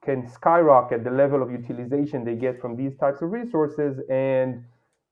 can 0.04 0.26
skyrocket 0.28 1.02
the 1.04 1.10
level 1.10 1.42
of 1.42 1.50
utilization 1.50 2.24
they 2.24 2.34
get 2.34 2.60
from 2.60 2.76
these 2.76 2.94
types 2.96 3.22
of 3.22 3.30
resources 3.30 4.00
and 4.10 4.64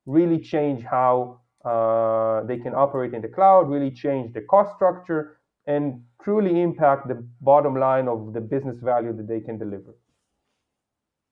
really 0.07 0.38
change 0.38 0.83
how 0.83 1.40
uh, 1.64 2.42
they 2.45 2.59
can 2.59 2.75
operate 2.75 3.14
in 3.14 3.23
the 3.23 3.28
cloud, 3.28 3.71
really 3.71 3.90
change 3.90 4.33
the 4.35 4.40
cost 4.42 4.75
structure, 4.75 5.38
and 5.66 6.02
truly 6.23 6.61
impact 6.61 7.09
the 7.09 7.25
bottom 7.40 7.75
line 7.75 8.09
of 8.09 8.33
the 8.33 8.40
business 8.40 8.78
value 8.81 9.12
that 9.16 9.28
they 9.28 9.40
can 9.40 9.57
deliver. 9.59 9.95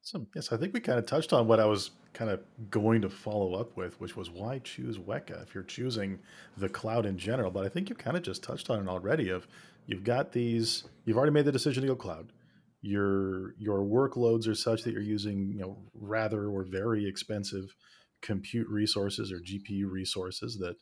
So, 0.03 0.27
yes, 0.35 0.51
I 0.51 0.57
think 0.57 0.73
we 0.73 0.81
kind 0.81 0.99
of 0.99 1.07
touched 1.07 1.33
on 1.33 1.47
what 1.47 1.61
I 1.61 1.67
was 1.67 1.91
kind 2.15 2.31
of 2.31 2.41
going 2.71 3.03
to 3.03 3.11
follow 3.11 3.55
up 3.55 3.77
with, 3.77 4.01
which 4.01 4.17
was 4.17 4.31
why 4.31 4.59
choose 4.61 4.99
Weka 4.99 5.43
if 5.43 5.55
you're 5.55 5.63
choosing 5.63 6.19
the 6.57 6.69
cloud 6.69 7.05
in 7.05 7.19
general. 7.19 7.51
But 7.51 7.67
I 7.67 7.69
think 7.69 7.91
you 7.91 7.95
kind 7.95 8.17
of 8.17 8.23
just 8.23 8.43
touched 8.43 8.71
on 8.71 8.81
it 8.81 8.89
already. 8.89 9.29
Of 9.29 9.47
you've 9.87 10.05
got 10.05 10.33
these, 10.33 10.85
you've 11.05 11.19
already 11.19 11.33
made 11.33 11.45
the 11.45 11.53
decision 11.53 11.83
to 11.83 11.89
go 11.89 11.97
cloud. 11.97 12.33
Your 12.81 13.55
your 13.59 13.81
workloads 13.81 14.49
are 14.49 14.55
such 14.55 14.83
that 14.85 14.93
you're 14.93 15.03
using 15.03 15.53
you 15.53 15.61
know 15.61 15.77
rather 15.95 16.49
or 16.49 16.65
very 16.65 17.07
expensive 17.07 17.75
compute 18.23 18.69
resources 18.69 19.31
or 19.31 19.39
GPU 19.41 19.91
resources 19.91 20.57
that 20.59 20.77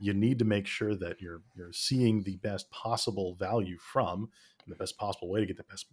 you 0.00 0.14
need 0.14 0.38
to 0.38 0.46
make 0.46 0.66
sure 0.66 0.96
that 0.96 1.20
you're 1.20 1.42
you're 1.54 1.74
seeing 1.74 2.22
the 2.22 2.36
best 2.36 2.70
possible 2.70 3.34
value 3.34 3.76
from 3.78 4.30
the 4.66 4.74
best 4.76 4.96
possible 4.96 5.28
way 5.28 5.40
to 5.40 5.46
get 5.46 5.58
the 5.58 5.64
best 5.64 5.86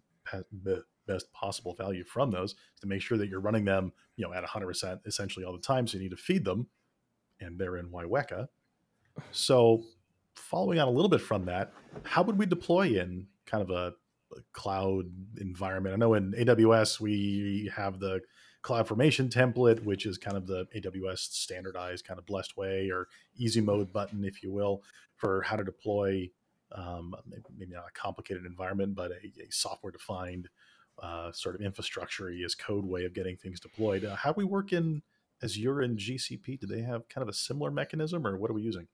best 1.14 1.32
possible 1.34 1.74
value 1.74 2.04
from 2.04 2.32
those 2.32 2.56
to 2.80 2.88
make 2.88 3.02
sure 3.02 3.18
that 3.18 3.28
you're 3.28 3.40
running 3.40 3.66
them 3.66 3.92
you 4.16 4.26
know 4.26 4.34
at 4.34 4.44
100% 4.44 5.00
essentially 5.06 5.46
all 5.46 5.54
the 5.54 5.60
time 5.60 5.88
so 5.88 5.98
you 5.98 6.04
need 6.04 6.12
to 6.12 6.18
feed 6.18 6.46
them 6.46 6.68
and 7.42 7.58
they're 7.58 7.78
in 7.78 7.90
Weka. 7.90 8.48
So 9.32 9.84
following 10.36 10.80
on 10.80 10.88
a 10.88 10.92
little 10.92 11.10
bit 11.10 11.22
from 11.22 11.46
that, 11.46 11.74
how 12.04 12.24
would 12.24 12.38
we 12.38 12.46
deploy 12.46 13.00
in 13.00 13.28
kind 13.46 13.64
of 13.64 13.70
a, 13.70 13.94
a 14.36 14.42
cloud 14.54 15.06
environment? 15.40 15.94
I 15.94 15.98
know 15.98 16.14
in 16.14 16.34
AWS 16.34 17.00
we 17.00 17.72
have 17.76 18.00
the 18.00 18.22
CloudFormation 18.64 19.32
template, 19.32 19.84
which 19.84 20.06
is 20.06 20.18
kind 20.18 20.38
of 20.38 20.48
the 20.48 20.66
AWS 20.76 21.20
standardized 21.20 22.06
kind 22.06 22.20
of 22.20 22.26
blessed 22.26 22.58
way 22.58 22.90
or 22.90 23.08
easy 23.38 23.62
mode 23.62 23.92
button, 23.94 24.24
if 24.26 24.44
you 24.44 24.52
will, 24.52 24.84
for 25.16 25.42
how 25.42 25.56
to 25.56 25.64
deploy 25.64 26.30
um, 26.74 27.16
maybe 27.58 27.74
not 27.74 27.86
a 27.88 28.00
complicated 28.00 28.46
environment, 28.46 28.96
but 28.96 29.12
a, 29.12 29.42
a 29.42 29.50
software 29.50 29.92
defined 29.92 30.50
uh, 31.02 31.32
sort 31.32 31.56
of 31.56 31.62
infrastructure 31.62 32.30
as 32.44 32.56
code 32.56 32.86
way 32.86 33.06
of 33.06 33.14
getting 33.14 33.38
things 33.38 33.60
deployed. 33.60 34.06
Uh, 34.06 34.16
how 34.16 34.34
we 34.34 34.44
work 34.44 34.74
in 34.74 35.02
Azure 35.44 35.82
and 35.82 35.98
GCP? 35.98 36.60
Do 36.60 36.68
they 36.68 36.82
have 36.82 37.08
kind 37.10 37.22
of 37.22 37.30
a 37.30 37.34
similar 37.34 37.72
mechanism, 37.72 38.26
or 38.26 38.38
what 38.38 38.50
are 38.50 38.54
we 38.54 38.62
using? 38.62 38.88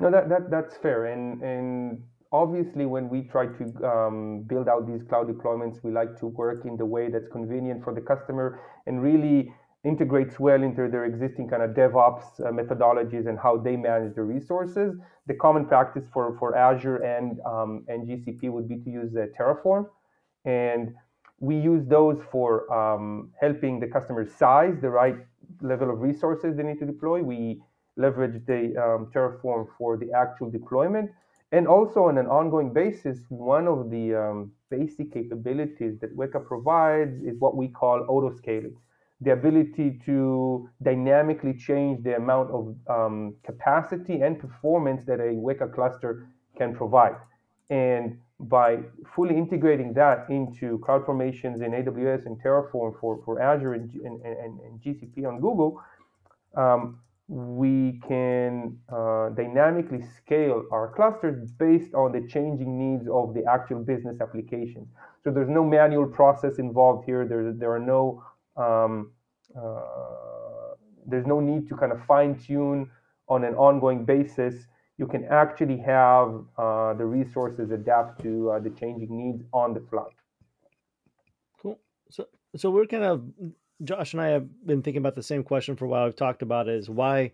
No, 0.00 0.10
that, 0.10 0.28
that 0.28 0.50
that's 0.50 0.76
fair. 0.76 1.06
And 1.06 1.42
and 1.42 2.02
obviously, 2.32 2.86
when 2.86 3.08
we 3.08 3.22
try 3.22 3.46
to 3.46 3.86
um, 3.86 4.44
build 4.46 4.68
out 4.68 4.86
these 4.86 5.02
cloud 5.08 5.28
deployments, 5.28 5.82
we 5.82 5.90
like 5.90 6.18
to 6.20 6.26
work 6.26 6.64
in 6.64 6.76
the 6.76 6.84
way 6.84 7.08
that's 7.10 7.28
convenient 7.28 7.82
for 7.82 7.94
the 7.94 8.00
customer 8.00 8.60
and 8.86 9.02
really 9.02 9.52
integrates 9.86 10.40
well 10.40 10.62
into 10.62 10.88
their 10.88 11.04
existing 11.04 11.48
kind 11.48 11.62
of 11.62 11.70
DevOps 11.70 12.40
uh, 12.40 12.50
methodologies 12.50 13.28
and 13.28 13.38
how 13.38 13.56
they 13.56 13.76
manage 13.76 14.14
the 14.16 14.22
resources. 14.22 14.96
The 15.26 15.34
common 15.34 15.66
practice 15.66 16.04
for, 16.12 16.36
for 16.38 16.56
Azure 16.56 16.96
and, 16.96 17.38
um, 17.46 17.84
and 17.86 18.08
GCP 18.08 18.50
would 18.50 18.68
be 18.68 18.78
to 18.78 18.90
use 18.90 19.14
uh, 19.16 19.26
Terraform. 19.38 19.86
And 20.44 20.94
we 21.40 21.56
use 21.56 21.86
those 21.86 22.18
for 22.30 22.72
um, 22.72 23.30
helping 23.40 23.78
the 23.80 23.86
customers 23.86 24.32
size 24.34 24.74
the 24.80 24.90
right 24.90 25.16
level 25.60 25.90
of 25.90 26.00
resources 26.00 26.56
they 26.56 26.62
need 26.62 26.78
to 26.78 26.86
deploy. 26.86 27.22
We 27.22 27.60
leverage 27.96 28.44
the 28.46 28.74
um, 28.76 29.10
Terraform 29.14 29.66
for 29.78 29.96
the 29.96 30.12
actual 30.12 30.50
deployment. 30.50 31.10
And 31.52 31.68
also 31.68 32.04
on 32.04 32.18
an 32.18 32.26
ongoing 32.26 32.72
basis, 32.72 33.20
one 33.28 33.68
of 33.68 33.90
the 33.90 34.14
um, 34.14 34.52
basic 34.70 35.12
capabilities 35.12 35.98
that 36.00 36.16
Weka 36.16 36.44
provides 36.44 37.22
is 37.22 37.38
what 37.38 37.56
we 37.56 37.68
call 37.68 38.04
auto 38.08 38.34
scaling 38.34 38.76
the 39.20 39.32
ability 39.32 39.98
to 40.04 40.68
dynamically 40.82 41.54
change 41.54 42.02
the 42.04 42.16
amount 42.16 42.50
of 42.50 42.74
um, 42.88 43.34
capacity 43.44 44.20
and 44.20 44.38
performance 44.38 45.04
that 45.06 45.20
a 45.20 45.32
Weka 45.32 45.72
cluster 45.74 46.28
can 46.58 46.74
provide. 46.74 47.16
And 47.70 48.18
by 48.38 48.78
fully 49.14 49.36
integrating 49.36 49.94
that 49.94 50.26
into 50.28 50.78
CloudFormations 50.80 51.62
in 51.64 51.72
AWS 51.72 52.26
and 52.26 52.40
Terraform 52.42 52.98
for, 53.00 53.22
for 53.24 53.40
Azure 53.40 53.74
and, 53.74 53.90
and, 53.94 54.22
and, 54.22 54.60
and 54.60 54.80
GCP 54.80 55.26
on 55.26 55.40
Google, 55.40 55.80
um, 56.54 56.98
we 57.28 58.00
can 58.06 58.78
uh, 58.92 59.30
dynamically 59.30 60.04
scale 60.16 60.64
our 60.70 60.92
clusters 60.94 61.50
based 61.58 61.92
on 61.94 62.12
the 62.12 62.28
changing 62.28 62.78
needs 62.78 63.08
of 63.08 63.34
the 63.34 63.44
actual 63.50 63.80
business 63.80 64.20
applications. 64.20 64.88
So 65.24 65.30
there's 65.32 65.48
no 65.48 65.64
manual 65.64 66.06
process 66.06 66.58
involved 66.58 67.04
here. 67.04 67.26
There, 67.26 67.52
there 67.52 67.72
are 67.72 67.80
no 67.80 68.22
um, 68.56 69.10
uh, 69.58 69.80
there's 71.06 71.26
no 71.26 71.40
need 71.40 71.68
to 71.68 71.76
kind 71.76 71.92
of 71.92 72.04
fine 72.06 72.38
tune 72.38 72.90
on 73.28 73.44
an 73.44 73.54
ongoing 73.54 74.04
basis. 74.04 74.66
You 74.98 75.06
can 75.06 75.24
actually 75.26 75.78
have 75.78 76.44
uh, 76.56 76.94
the 76.94 77.04
resources 77.04 77.70
adapt 77.70 78.22
to 78.22 78.50
uh, 78.50 78.58
the 78.60 78.70
changing 78.70 79.08
needs 79.10 79.44
on 79.52 79.74
the 79.74 79.80
fly. 79.90 80.08
Cool. 81.60 81.78
So, 82.10 82.26
so 82.56 82.70
we're 82.70 82.86
kind 82.86 83.04
of 83.04 83.22
Josh 83.84 84.14
and 84.14 84.22
I 84.22 84.28
have 84.28 84.48
been 84.66 84.82
thinking 84.82 85.00
about 85.00 85.14
the 85.14 85.22
same 85.22 85.42
question 85.42 85.76
for 85.76 85.84
a 85.84 85.88
while. 85.88 86.06
We've 86.06 86.16
talked 86.16 86.42
about 86.42 86.68
is 86.68 86.88
why 86.88 87.32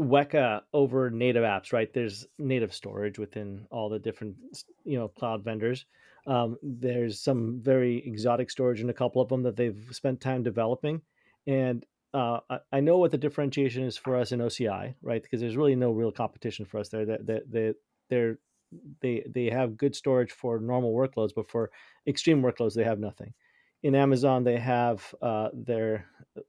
Weka 0.00 0.62
over 0.72 1.10
native 1.10 1.44
apps, 1.44 1.72
right? 1.72 1.92
There's 1.92 2.26
native 2.38 2.72
storage 2.72 3.18
within 3.18 3.66
all 3.70 3.90
the 3.90 3.98
different, 3.98 4.36
you 4.84 4.98
know, 4.98 5.08
cloud 5.08 5.44
vendors. 5.44 5.84
Um, 6.26 6.56
there's 6.62 7.20
some 7.20 7.60
very 7.62 7.98
exotic 8.06 8.50
storage 8.50 8.80
in 8.80 8.88
a 8.88 8.94
couple 8.94 9.20
of 9.20 9.28
them 9.28 9.42
that 9.42 9.56
they've 9.56 9.84
spent 9.90 10.20
time 10.20 10.42
developing. 10.42 11.02
And 11.46 11.84
uh, 12.12 12.40
I, 12.72 12.80
know 12.80 12.98
what 12.98 13.12
the 13.12 13.18
differentiation 13.18 13.84
is 13.84 13.96
for 13.96 14.16
us 14.16 14.32
in 14.32 14.40
OCI, 14.40 14.94
right? 15.02 15.22
Because 15.22 15.40
there's 15.40 15.56
really 15.56 15.76
no 15.76 15.92
real 15.92 16.10
competition 16.10 16.64
for 16.64 16.78
us 16.80 16.88
there. 16.88 17.04
That 17.04 17.26
that 17.26 17.50
they, 17.50 17.72
they're 18.08 18.38
they 19.00 19.24
they 19.32 19.46
have 19.46 19.76
good 19.76 19.94
storage 19.94 20.32
for 20.32 20.58
normal 20.58 20.94
workloads, 20.94 21.30
but 21.34 21.48
for 21.48 21.70
extreme 22.06 22.42
workloads, 22.42 22.74
they 22.74 22.84
have 22.84 22.98
nothing. 22.98 23.32
In 23.82 23.94
Amazon, 23.94 24.44
they 24.44 24.58
have 24.58 25.14
uh, 25.22 25.48
their 25.52 26.06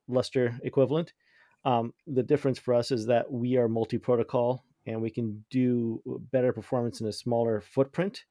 Lustre 0.08 0.60
equivalent. 0.64 1.14
Um, 1.64 1.94
the 2.08 2.24
difference 2.24 2.58
for 2.58 2.74
us 2.74 2.92
is 2.92 3.06
that 3.06 3.32
we 3.32 3.56
are 3.58 3.70
multi-protocol 3.70 4.66
and 4.88 5.02
we 5.02 5.12
can 5.12 5.46
do 5.52 6.02
better 6.32 6.52
performance 6.52 7.02
in 7.02 7.08
a 7.08 7.14
smaller 7.14 7.62
footprint, 7.62 8.26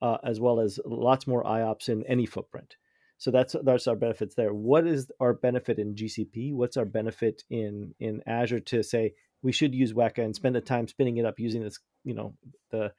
uh, 0.00 0.16
as 0.24 0.40
well 0.40 0.60
as 0.60 0.80
lots 0.86 1.26
more 1.26 1.44
IOPS 1.44 1.90
in 1.90 2.02
any 2.06 2.24
footprint. 2.24 2.76
So 3.20 3.30
that's 3.30 3.54
that's 3.62 3.86
our 3.86 3.96
benefits 3.96 4.34
there. 4.34 4.54
What 4.54 4.86
is 4.86 5.12
our 5.20 5.34
benefit 5.34 5.78
in 5.78 5.94
GCP? 5.94 6.54
What's 6.54 6.78
our 6.78 6.86
benefit 6.86 7.44
in 7.50 7.94
in 8.00 8.22
Azure 8.26 8.60
to 8.60 8.82
say 8.82 9.12
we 9.42 9.52
should 9.52 9.74
use 9.74 9.92
Weka 9.92 10.24
and 10.24 10.34
spend 10.34 10.56
the 10.56 10.62
time 10.62 10.88
spinning 10.88 11.18
it 11.18 11.26
up 11.26 11.38
using 11.38 11.62
this, 11.62 11.78
you 12.02 12.14
know, 12.14 12.32
the 12.70 12.92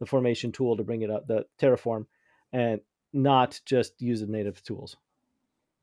the 0.00 0.06
formation 0.06 0.50
tool 0.50 0.78
to 0.78 0.82
bring 0.82 1.02
it 1.02 1.10
up, 1.10 1.26
the 1.26 1.44
Terraform, 1.60 2.06
and 2.54 2.80
not 3.12 3.60
just 3.66 4.00
use 4.00 4.20
the 4.20 4.26
native 4.26 4.62
tools? 4.62 4.96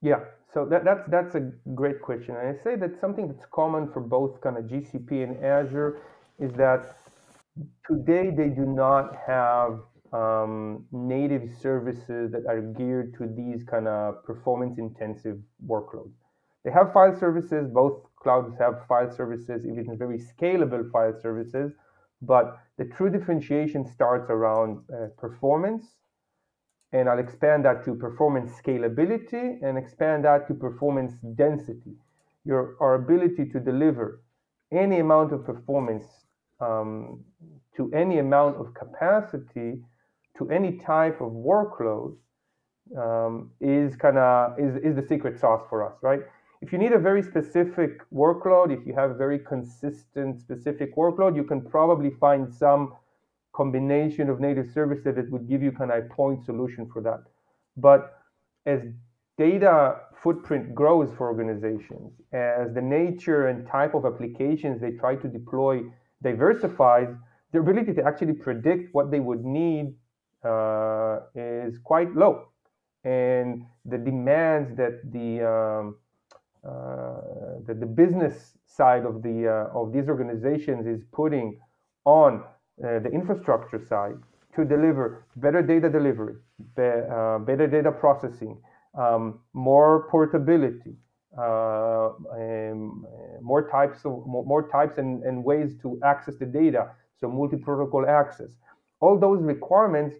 Yeah, 0.01 0.21
so 0.55 0.65
that, 0.65 0.83
that's 0.83 1.07
that's 1.09 1.35
a 1.35 1.51
great 1.75 2.01
question, 2.01 2.35
and 2.35 2.47
I 2.47 2.63
say 2.63 2.75
that 2.75 2.99
something 2.99 3.27
that's 3.27 3.45
common 3.53 3.91
for 3.91 4.01
both 4.01 4.41
kind 4.41 4.57
of 4.57 4.63
GCP 4.63 5.23
and 5.23 5.37
Azure 5.45 6.01
is 6.39 6.51
that 6.53 6.97
today 7.87 8.31
they 8.35 8.49
do 8.49 8.65
not 8.65 9.15
have 9.27 9.81
um, 10.13 10.85
native 10.91 11.49
services 11.59 12.31
that 12.31 12.45
are 12.47 12.61
geared 12.61 13.15
to 13.17 13.27
these 13.27 13.63
kind 13.63 13.87
of 13.87 14.23
performance 14.23 14.77
intensive 14.77 15.37
workloads. 15.67 16.13
They 16.63 16.71
have 16.71 16.93
file 16.93 17.17
services, 17.19 17.67
both 17.67 18.03
clouds 18.15 18.55
have 18.59 18.85
file 18.87 19.11
services, 19.11 19.65
even 19.65 19.97
very 19.97 20.19
scalable 20.19 20.89
file 20.91 21.19
services, 21.19 21.73
but 22.21 22.57
the 22.77 22.85
true 22.85 23.09
differentiation 23.09 23.85
starts 23.85 24.29
around 24.29 24.79
uh, 24.89 25.07
performance. 25.17 25.83
And 26.93 27.09
I'll 27.09 27.19
expand 27.19 27.65
that 27.65 27.83
to 27.85 27.95
performance 27.95 28.51
scalability 28.61 29.61
and 29.63 29.77
expand 29.77 30.25
that 30.25 30.47
to 30.47 30.53
performance 30.53 31.13
density. 31.35 31.95
Your 32.45 32.75
our 32.79 32.95
ability 32.95 33.45
to 33.49 33.59
deliver 33.59 34.21
any 34.71 34.99
amount 34.99 35.33
of 35.33 35.43
performance 35.43 36.05
um, 36.59 37.23
to 37.75 37.91
any 37.93 38.19
amount 38.19 38.57
of 38.57 38.73
capacity 38.75 39.81
to 40.37 40.49
any 40.49 40.73
type 40.77 41.21
of 41.21 41.31
workload 41.31 42.15
um, 42.97 43.51
is 43.61 43.95
kind 43.95 44.17
of 44.17 44.59
is, 44.59 44.75
is 44.83 44.95
the 44.95 45.05
secret 45.07 45.39
sauce 45.39 45.63
for 45.69 45.85
us, 45.85 45.95
right? 46.01 46.21
If 46.61 46.71
you 46.71 46.77
need 46.77 46.93
a 46.93 46.99
very 46.99 47.21
specific 47.21 48.09
workload, 48.11 48.71
if 48.71 48.87
you 48.87 48.93
have 48.93 49.11
a 49.11 49.13
very 49.13 49.39
consistent 49.39 50.39
specific 50.39 50.95
workload, 50.95 51.35
you 51.35 51.43
can 51.43 51.61
probably 51.61 52.11
find 52.19 52.53
some 52.53 52.93
combination 53.53 54.29
of 54.29 54.39
native 54.39 54.71
services 54.71 55.15
that 55.15 55.29
would 55.29 55.47
give 55.47 55.61
you 55.61 55.71
kind 55.71 55.91
of 55.91 56.05
a 56.05 56.07
point 56.07 56.43
solution 56.43 56.89
for 56.91 57.01
that. 57.01 57.23
But 57.77 58.17
as 58.65 58.81
data 59.37 59.97
footprint 60.21 60.73
grows 60.73 61.09
for 61.17 61.27
organizations, 61.27 62.13
as 62.31 62.73
the 62.73 62.81
nature 62.81 63.47
and 63.47 63.67
type 63.67 63.93
of 63.93 64.05
applications 64.05 64.79
they 64.79 64.91
try 64.91 65.15
to 65.15 65.27
deploy 65.27 65.81
diversifies, 66.21 67.09
their 67.51 67.61
ability 67.61 67.93
to 67.93 68.03
actually 68.05 68.33
predict 68.33 68.93
what 68.95 69.11
they 69.11 69.19
would 69.19 69.43
need 69.43 69.93
uh, 70.45 71.19
is 71.35 71.77
quite 71.79 72.13
low, 72.15 72.47
and 73.03 73.65
the 73.85 73.97
demands 73.97 74.75
that 74.77 74.99
the 75.11 75.41
um, 75.43 75.95
uh, 76.63 77.59
that 77.67 77.79
the 77.79 77.85
business 77.85 78.53
side 78.65 79.05
of 79.05 79.21
the 79.21 79.47
uh, 79.47 79.79
of 79.79 79.91
these 79.91 80.07
organizations 80.07 80.87
is 80.87 81.03
putting 81.11 81.59
on 82.05 82.43
uh, 82.83 82.99
the 82.99 83.09
infrastructure 83.11 83.79
side 83.79 84.15
to 84.55 84.63
deliver 84.63 85.25
better 85.35 85.61
data 85.61 85.89
delivery, 85.89 86.35
be, 86.75 86.83
uh, 86.83 87.39
better 87.39 87.67
data 87.67 87.91
processing, 87.91 88.57
um, 88.97 89.39
more 89.53 90.07
portability, 90.09 90.95
uh, 91.37 92.09
more 93.41 93.67
types 93.71 94.05
of 94.05 94.25
more, 94.25 94.45
more 94.45 94.69
types 94.69 94.97
and, 94.97 95.23
and, 95.23 95.43
ways 95.43 95.75
to 95.81 95.99
access 96.03 96.35
the 96.37 96.45
data. 96.45 96.91
So 97.19 97.27
multi-protocol 97.27 98.05
access. 98.07 98.51
All 98.99 99.19
those 99.19 99.41
requirements 99.41 100.15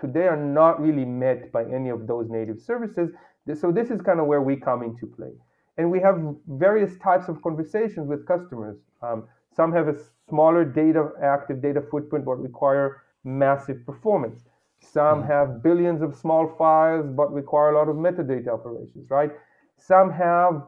today 0.00 0.26
are 0.26 0.36
not 0.36 0.80
really 0.80 1.04
met 1.04 1.52
by 1.52 1.64
any 1.64 1.90
of 1.90 2.06
those 2.06 2.28
native 2.28 2.60
services. 2.60 3.10
So 3.54 3.72
this 3.72 3.90
is 3.90 4.00
kind 4.02 4.20
of 4.20 4.26
where 4.26 4.42
we 4.42 4.56
come 4.56 4.82
into 4.82 5.06
play. 5.06 5.32
And 5.76 5.90
we 5.90 6.00
have 6.00 6.20
various 6.48 6.98
types 6.98 7.28
of 7.28 7.40
conversations 7.42 8.08
with 8.08 8.26
customers. 8.26 8.76
Um, 9.02 9.28
some 9.54 9.72
have 9.72 9.88
a 9.88 9.94
smaller 10.28 10.64
data, 10.64 11.10
active 11.22 11.62
data 11.62 11.82
footprint, 11.90 12.24
but 12.24 12.34
require 12.34 13.02
massive 13.24 13.84
performance. 13.86 14.44
Some 14.80 15.22
mm-hmm. 15.22 15.30
have 15.30 15.62
billions 15.62 16.02
of 16.02 16.14
small 16.14 16.54
files, 16.58 17.06
but 17.16 17.32
require 17.32 17.70
a 17.70 17.78
lot 17.78 17.88
of 17.88 17.96
metadata 17.96 18.48
operations, 18.48 19.10
right? 19.10 19.30
Some 19.76 20.12
have 20.12 20.62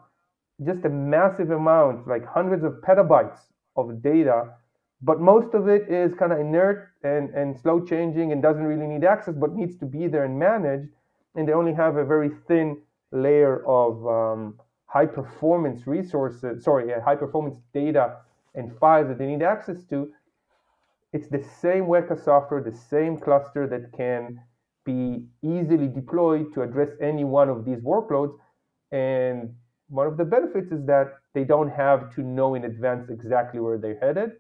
just 0.65 0.85
a 0.85 0.89
massive 0.89 1.51
amount, 1.51 2.07
like 2.07 2.25
hundreds 2.27 2.65
of 2.65 2.75
petabytes 2.87 3.39
of 3.77 4.03
data, 4.03 4.51
but 5.03 5.21
most 5.21 5.55
of 5.55 5.69
it 5.69 5.89
is 5.89 6.15
kind 6.15 6.33
of 6.33 6.39
inert 6.39 6.91
and, 7.03 7.31
and 7.31 7.59
slow 7.59 7.85
changing 7.85 8.33
and 8.33 8.43
doesn't 8.43 8.65
really 8.65 8.87
need 8.87 9.05
access, 9.05 9.35
but 9.35 9.55
needs 9.55 9.77
to 9.79 9.87
be 9.87 10.09
there 10.09 10.25
and 10.25 10.39
managed. 10.39 10.89
And 11.35 11.49
they 11.49 11.53
only 11.53 11.73
have 11.73 11.97
a 11.97 12.05
very 12.05 12.31
thin 12.47 12.83
layer 13.13 13.65
of 13.67 14.07
um, 14.07 14.59
high 14.87 15.07
performance 15.07 15.87
resources, 15.87 16.65
sorry, 16.65 16.93
high 17.03 17.17
performance 17.17 17.57
data 17.73 18.17
and 18.55 18.77
files 18.79 19.09
that 19.09 19.19
they 19.19 19.27
need 19.27 19.43
access 19.43 19.85
to. 19.85 20.13
It's 21.13 21.29
the 21.29 21.43
same 21.43 21.85
Weka 21.85 22.23
software, 22.23 22.63
the 22.63 22.77
same 22.77 23.17
cluster 23.17 23.67
that 23.69 23.97
can 23.97 24.41
be 24.85 25.25
easily 25.43 25.89
deployed 25.89 26.53
to 26.55 26.63
address 26.63 26.91
any 27.01 27.25
one 27.25 27.49
of 27.49 27.65
these 27.65 27.79
workloads. 27.79 28.35
And 28.93 29.55
one 29.89 30.07
of 30.07 30.17
the 30.17 30.25
benefits 30.25 30.73
is 30.73 30.85
that 30.87 31.15
they 31.35 31.45
don't 31.45 31.71
have 31.71 32.15
to 32.17 32.23
know 32.23 32.55
in 32.55 32.65
advance 32.65 33.09
exactly 33.11 33.61
where 33.61 33.79
they're 33.79 33.99
headed. 33.99 34.33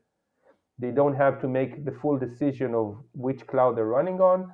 They 0.80 0.90
don't 0.90 1.14
have 1.14 1.40
to 1.42 1.48
make 1.48 1.84
the 1.84 1.92
full 1.92 2.18
decision 2.18 2.74
of 2.74 2.96
which 3.12 3.46
cloud 3.46 3.76
they're 3.76 3.84
running 3.84 4.20
on. 4.20 4.50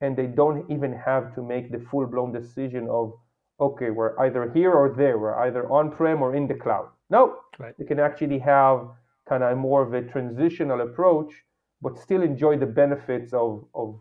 And 0.00 0.16
they 0.16 0.26
don't 0.26 0.70
even 0.70 0.92
have 0.92 1.34
to 1.34 1.42
make 1.42 1.70
the 1.70 1.80
full 1.90 2.06
blown 2.06 2.32
decision 2.32 2.88
of, 2.90 3.12
okay, 3.60 3.90
we're 3.90 4.18
either 4.20 4.50
here 4.52 4.72
or 4.72 4.94
there, 4.96 5.18
we're 5.18 5.38
either 5.46 5.70
on 5.70 5.90
prem 5.90 6.22
or 6.22 6.34
in 6.34 6.46
the 6.46 6.54
cloud. 6.54 6.88
No, 7.08 7.36
right. 7.58 7.74
they 7.78 7.84
can 7.84 7.98
actually 7.98 8.38
have 8.40 8.88
kind 9.28 9.42
of 9.42 9.56
more 9.56 9.82
of 9.82 9.94
a 9.94 10.02
transitional 10.02 10.80
approach, 10.82 11.32
but 11.80 11.98
still 11.98 12.22
enjoy 12.22 12.56
the 12.58 12.66
benefits 12.66 13.32
of, 13.32 13.64
of 13.74 14.00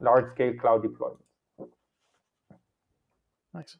large 0.00 0.32
scale 0.34 0.54
cloud 0.60 0.82
deployment. 0.82 1.20
Nice. 3.52 3.76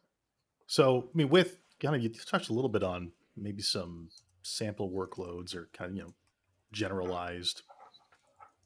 So, 0.67 1.09
I 1.13 1.17
mean, 1.17 1.29
with 1.29 1.57
kind 1.81 1.95
of 1.95 2.01
you 2.01 2.09
touched 2.09 2.49
a 2.49 2.53
little 2.53 2.69
bit 2.69 2.83
on 2.83 3.11
maybe 3.35 3.61
some 3.61 4.09
sample 4.41 4.89
workloads 4.89 5.55
or 5.55 5.69
kind 5.73 5.91
of 5.91 5.97
you 5.97 6.03
know 6.03 6.13
generalized 6.75 7.61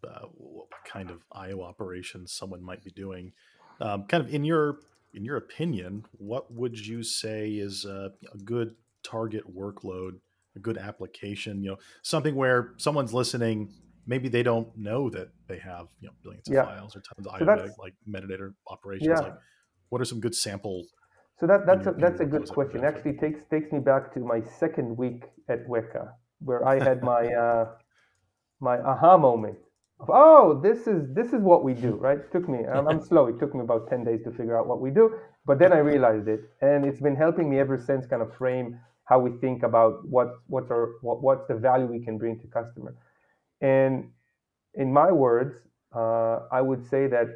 uh, 0.03 0.25
what 0.33 0.67
kind 0.85 1.09
of 1.09 1.19
IO 1.31 1.61
operations 1.61 2.33
someone 2.33 2.63
might 2.63 2.83
be 2.83 2.91
doing. 2.91 3.31
Um, 3.79 4.05
kind 4.07 4.23
of 4.23 4.33
in 4.33 4.43
your 4.43 4.79
in 5.13 5.23
your 5.23 5.37
opinion, 5.37 6.05
what 6.17 6.51
would 6.53 6.77
you 6.77 7.03
say 7.03 7.51
is 7.51 7.85
a, 7.85 8.11
a 8.33 8.37
good 8.37 8.75
target 9.03 9.43
workload, 9.55 10.19
a 10.55 10.59
good 10.59 10.77
application? 10.77 11.63
You 11.63 11.71
know, 11.71 11.77
something 12.01 12.35
where 12.35 12.73
someone's 12.77 13.13
listening, 13.13 13.71
maybe 14.05 14.27
they 14.27 14.43
don't 14.43 14.75
know 14.77 15.09
that 15.11 15.29
they 15.47 15.59
have 15.59 15.87
you 16.01 16.07
know 16.07 16.13
billions 16.23 16.47
of 16.49 16.55
yeah. 16.55 16.65
files 16.65 16.95
or 16.95 17.01
tons 17.01 17.27
of 17.27 17.39
so 17.39 17.45
IO 17.49 17.69
like 17.77 17.93
metadata 18.07 18.53
operations. 18.67 19.07
Yeah. 19.07 19.19
Like, 19.19 19.35
what 19.89 20.01
are 20.01 20.05
some 20.05 20.19
good 20.19 20.35
sample 20.35 20.85
so 21.39 21.47
that, 21.47 21.65
that's 21.65 21.87
a, 21.87 21.91
that's 21.93 22.19
a 22.19 22.25
good 22.25 22.49
question. 22.49 22.83
Actually, 22.83 23.13
takes 23.13 23.39
takes 23.49 23.71
me 23.71 23.79
back 23.79 24.13
to 24.13 24.19
my 24.19 24.41
second 24.59 24.97
week 24.97 25.23
at 25.47 25.65
Weka, 25.67 26.09
where 26.39 26.67
I 26.67 26.83
had 26.83 27.01
my 27.01 27.27
uh, 27.43 27.65
my 28.59 28.77
aha 28.79 29.17
moment 29.17 29.57
of 29.99 30.09
oh, 30.09 30.59
this 30.63 30.87
is 30.87 31.13
this 31.13 31.27
is 31.33 31.41
what 31.41 31.63
we 31.63 31.73
do, 31.73 31.95
right? 31.95 32.19
It 32.19 32.31
took 32.31 32.47
me. 32.47 32.59
I'm, 32.65 32.87
I'm 32.87 33.01
slow. 33.09 33.27
It 33.27 33.39
took 33.39 33.53
me 33.53 33.61
about 33.61 33.89
ten 33.89 34.03
days 34.03 34.21
to 34.23 34.31
figure 34.31 34.57
out 34.57 34.67
what 34.67 34.79
we 34.79 34.91
do, 34.91 35.15
but 35.45 35.59
then 35.59 35.73
I 35.73 35.79
realized 35.79 36.27
it, 36.27 36.41
and 36.61 36.85
it's 36.85 37.01
been 37.01 37.15
helping 37.15 37.49
me 37.49 37.59
ever 37.59 37.77
since. 37.77 38.05
Kind 38.05 38.21
of 38.21 38.33
frame 38.35 38.79
how 39.05 39.19
we 39.19 39.31
think 39.41 39.63
about 39.63 40.07
what 40.07 40.27
what's 40.47 40.71
our 40.71 40.93
what, 41.01 41.21
what's 41.21 41.47
the 41.47 41.55
value 41.55 41.87
we 41.87 41.99
can 41.99 42.17
bring 42.17 42.39
to 42.39 42.47
customer, 42.47 42.95
and 43.61 44.09
in 44.75 44.93
my 44.93 45.11
words, 45.11 45.55
uh, 45.95 46.39
I 46.51 46.61
would 46.61 46.85
say 46.89 47.07
that 47.07 47.27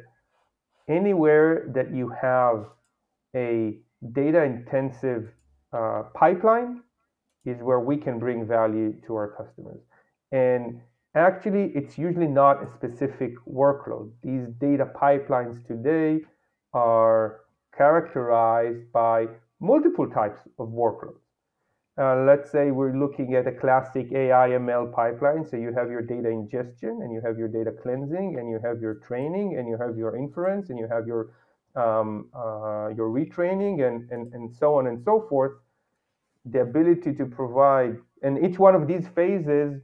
anywhere 0.88 1.70
that 1.74 1.92
you 1.92 2.08
have 2.10 2.66
a 3.34 3.78
data 4.12 4.42
intensive 4.42 5.28
uh, 5.72 6.04
pipeline 6.14 6.82
is 7.44 7.60
where 7.60 7.80
we 7.80 7.96
can 7.96 8.18
bring 8.18 8.46
value 8.46 8.94
to 9.06 9.14
our 9.16 9.34
customers. 9.36 9.80
And 10.32 10.80
actually, 11.14 11.72
it's 11.74 11.98
usually 11.98 12.26
not 12.26 12.62
a 12.62 12.66
specific 12.74 13.34
workload. 13.46 14.10
These 14.22 14.48
data 14.60 14.86
pipelines 15.00 15.66
today 15.66 16.20
are 16.72 17.40
characterized 17.76 18.92
by 18.92 19.26
multiple 19.60 20.08
types 20.08 20.40
of 20.58 20.68
workloads. 20.68 21.20
Uh, 21.96 22.24
let's 22.24 22.50
say 22.50 22.72
we're 22.72 22.96
looking 22.96 23.34
at 23.34 23.46
a 23.46 23.52
classic 23.52 24.10
AI 24.12 24.48
ML 24.50 24.92
pipeline. 24.92 25.46
So 25.46 25.56
you 25.56 25.72
have 25.72 25.90
your 25.90 26.02
data 26.02 26.28
ingestion 26.28 27.00
and 27.02 27.12
you 27.12 27.20
have 27.24 27.38
your 27.38 27.46
data 27.46 27.70
cleansing 27.70 28.36
and 28.38 28.48
you 28.50 28.58
have 28.64 28.80
your 28.80 28.94
training 28.94 29.56
and 29.58 29.68
you 29.68 29.76
have 29.78 29.96
your 29.96 30.16
inference 30.16 30.70
and 30.70 30.78
you 30.78 30.88
have 30.88 31.06
your 31.06 31.30
um, 31.76 32.28
uh, 32.34 32.88
your 32.96 33.08
retraining 33.10 33.86
and, 33.86 34.08
and, 34.10 34.32
and 34.32 34.54
so 34.54 34.76
on 34.76 34.86
and 34.86 35.02
so 35.02 35.26
forth, 35.28 35.52
the 36.44 36.60
ability 36.60 37.12
to 37.14 37.26
provide, 37.26 37.96
and 38.22 38.44
each 38.44 38.58
one 38.58 38.74
of 38.74 38.86
these 38.86 39.08
phases 39.08 39.80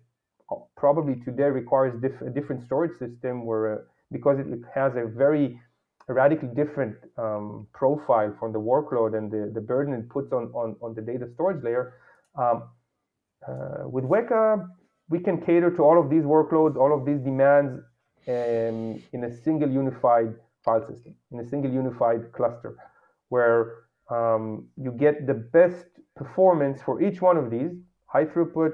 probably 0.77 1.17
today 1.25 1.45
requires 1.45 2.01
diff- 2.01 2.23
a 2.23 2.31
different 2.31 2.63
storage 2.63 2.99
system 2.99 3.47
where, 3.47 3.73
uh, 3.73 3.83
because 4.11 4.39
it 4.39 4.47
has 4.75 4.93
a 4.97 5.07
very 5.07 5.61
radically 6.09 6.49
different 6.49 6.97
um, 7.19 7.67
profile 7.73 8.35
from 8.39 8.53
the 8.53 8.59
workload 8.59 9.17
and 9.17 9.31
the, 9.31 9.51
the 9.55 9.61
burden 9.61 9.95
it 9.95 10.09
puts 10.09 10.33
on, 10.33 10.45
on, 10.55 10.77
on 10.83 10.95
the 10.95 11.03
data 11.03 11.27
storage 11.35 11.63
layer. 11.63 11.95
Um, 12.37 12.69
uh, 13.47 13.89
with 13.89 14.05
Weka, 14.05 14.69
we 15.09 15.19
can 15.21 15.41
cater 15.41 15.71
to 15.77 15.83
all 15.83 16.01
of 16.01 16.11
these 16.11 16.25
workloads, 16.25 16.77
all 16.77 16.93
of 16.97 17.07
these 17.07 17.21
demands 17.21 17.81
um, 18.29 19.03
in 19.13 19.25
a 19.25 19.43
single 19.45 19.71
unified 19.71 20.35
file 20.65 20.87
system 20.87 21.15
in 21.33 21.41
a 21.41 21.49
single 21.49 21.71
unified 21.71 22.33
cluster 22.33 22.77
where 23.29 23.85
um, 24.11 24.67
you 24.77 24.91
get 24.93 25.27
the 25.27 25.35
best 25.35 25.87
performance 26.17 26.83
for 26.83 27.01
each 27.01 27.23
one 27.23 27.37
of 27.37 27.51
these 27.51 27.71
high 28.07 28.25
throughput, 28.25 28.73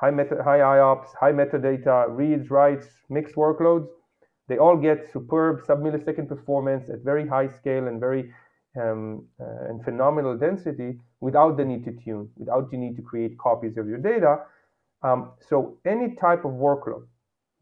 high, 0.00 0.10
meta, 0.10 0.42
high 0.44 0.58
IOPS, 0.58 1.08
high 1.18 1.32
metadata, 1.32 2.06
reads, 2.10 2.50
writes, 2.50 2.86
mixed 3.08 3.34
workloads. 3.34 3.88
They 4.48 4.58
all 4.58 4.76
get 4.76 5.10
superb 5.12 5.64
sub-millisecond 5.66 6.28
performance 6.28 6.88
at 6.88 7.00
very 7.00 7.26
high 7.26 7.48
scale 7.48 7.88
and 7.88 7.98
very 7.98 8.32
um, 8.80 9.26
uh, 9.40 9.70
and 9.70 9.82
phenomenal 9.84 10.36
density 10.36 10.98
without 11.20 11.56
the 11.56 11.64
need 11.64 11.84
to 11.84 11.92
tune, 11.92 12.28
without 12.36 12.70
the 12.70 12.76
need 12.76 12.94
to 12.96 13.02
create 13.02 13.38
copies 13.38 13.76
of 13.78 13.88
your 13.88 13.98
data. 13.98 14.40
Um, 15.02 15.32
so 15.48 15.78
any 15.86 16.14
type 16.14 16.44
of 16.44 16.52
workload 16.52 17.06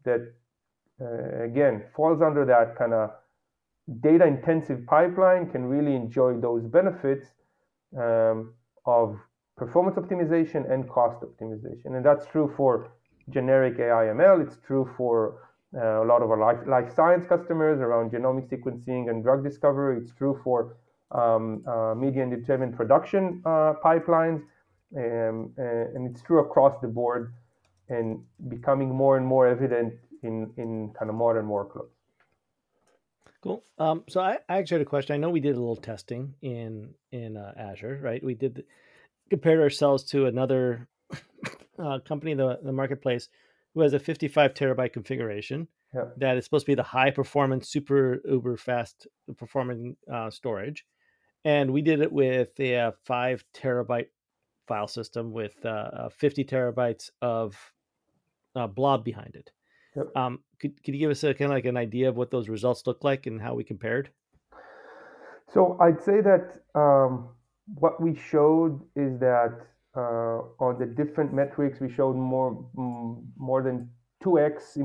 that, 0.03 0.33
uh, 1.01 1.43
again, 1.43 1.85
falls 1.95 2.21
under 2.21 2.45
that 2.45 2.77
kind 2.77 2.93
of 2.93 3.11
data 4.01 4.25
intensive 4.25 4.85
pipeline 4.87 5.49
can 5.49 5.65
really 5.65 5.95
enjoy 5.95 6.39
those 6.39 6.63
benefits 6.65 7.27
um, 7.97 8.53
of 8.85 9.17
performance 9.57 9.97
optimization 9.97 10.71
and 10.71 10.89
cost 10.89 11.23
optimization. 11.23 11.95
And 11.95 12.05
that's 12.05 12.25
true 12.27 12.53
for 12.57 12.91
generic 13.29 13.79
AI 13.79 14.13
ML. 14.13 14.45
It's 14.45 14.57
true 14.65 14.89
for 14.97 15.37
uh, 15.75 16.03
a 16.03 16.05
lot 16.05 16.21
of 16.21 16.29
our 16.29 16.39
life, 16.39 16.59
life 16.67 16.93
science 16.93 17.25
customers 17.27 17.79
around 17.79 18.11
genomic 18.11 18.49
sequencing 18.49 19.09
and 19.09 19.23
drug 19.23 19.43
discovery. 19.43 19.97
It's 19.97 20.13
true 20.13 20.39
for 20.43 20.77
um, 21.11 21.63
uh, 21.67 21.95
media 21.95 22.23
and 22.23 22.33
entertainment 22.33 22.75
production 22.75 23.41
uh, 23.45 23.73
pipelines. 23.83 24.41
Um, 24.95 25.51
and 25.57 26.09
it's 26.09 26.21
true 26.21 26.39
across 26.39 26.79
the 26.81 26.87
board 26.87 27.33
and 27.89 28.23
becoming 28.47 28.89
more 28.89 29.17
and 29.17 29.25
more 29.25 29.47
evident 29.47 29.93
in, 30.23 30.51
in 30.57 30.93
kind 30.97 31.09
of 31.09 31.15
modern 31.15 31.47
workloads. 31.47 31.89
Cool. 33.41 33.63
Um, 33.77 34.03
so 34.07 34.21
I, 34.21 34.39
I, 34.49 34.57
actually 34.57 34.79
had 34.79 34.87
a 34.87 34.89
question. 34.89 35.13
I 35.13 35.17
know 35.17 35.29
we 35.29 35.39
did 35.39 35.55
a 35.55 35.59
little 35.59 35.75
testing 35.75 36.33
in 36.41 36.95
in 37.11 37.37
uh, 37.37 37.53
Azure, 37.55 37.99
right? 38.01 38.23
We 38.23 38.33
did 38.33 38.63
compared 39.29 39.59
ourselves 39.59 40.03
to 40.05 40.25
another 40.27 40.87
uh, 41.79 41.99
company 41.99 42.31
in 42.31 42.37
the, 42.37 42.59
the 42.63 42.71
marketplace 42.71 43.29
who 43.73 43.81
has 43.81 43.93
a 43.93 43.99
55 43.99 44.53
terabyte 44.53 44.93
configuration, 44.93 45.67
Yeah. 45.93 46.05
that 46.17 46.37
is 46.37 46.45
supposed 46.45 46.65
to 46.65 46.71
be 46.71 46.75
the 46.75 46.83
high 46.83 47.11
performance, 47.11 47.69
super 47.69 48.21
uber 48.25 48.57
fast 48.57 49.07
performing 49.37 49.95
uh, 50.11 50.29
storage, 50.29 50.85
and 51.43 51.71
we 51.71 51.81
did 51.81 52.01
it 52.01 52.11
with 52.11 52.59
a, 52.59 52.75
uh 52.77 52.91
five 53.03 53.43
terabyte 53.53 54.07
file 54.67 54.87
system 54.87 55.31
with 55.31 55.55
uh, 55.65 55.69
uh, 55.69 56.09
50 56.09 56.43
terabytes 56.45 57.11
of 57.21 57.55
uh, 58.55 58.67
blob 58.67 59.03
behind 59.03 59.35
it. 59.35 59.51
Yep. 59.95 60.17
Um, 60.17 60.39
could 60.59 60.81
could 60.83 60.93
you 60.93 60.99
give 60.99 61.11
us 61.11 61.23
a 61.23 61.33
kind 61.33 61.51
of 61.51 61.55
like 61.55 61.65
an 61.65 61.77
idea 61.77 62.09
of 62.09 62.15
what 62.17 62.31
those 62.31 62.49
results 62.49 62.85
look 62.87 63.03
like 63.03 63.27
and 63.27 63.41
how 63.41 63.53
we 63.53 63.63
compared? 63.63 64.09
So 65.53 65.77
I'd 65.79 66.01
say 66.01 66.21
that 66.21 66.61
um, 66.73 67.29
what 67.73 68.01
we 68.01 68.15
showed 68.15 68.81
is 68.95 69.19
that 69.19 69.53
uh, 69.95 70.41
on 70.59 70.77
the 70.79 70.85
different 70.85 71.33
metrics, 71.33 71.79
we 71.79 71.89
showed 71.89 72.15
more 72.15 72.51
mm, 72.77 73.23
more 73.37 73.63
than 73.63 73.89
two 74.21 74.39
x, 74.39 74.77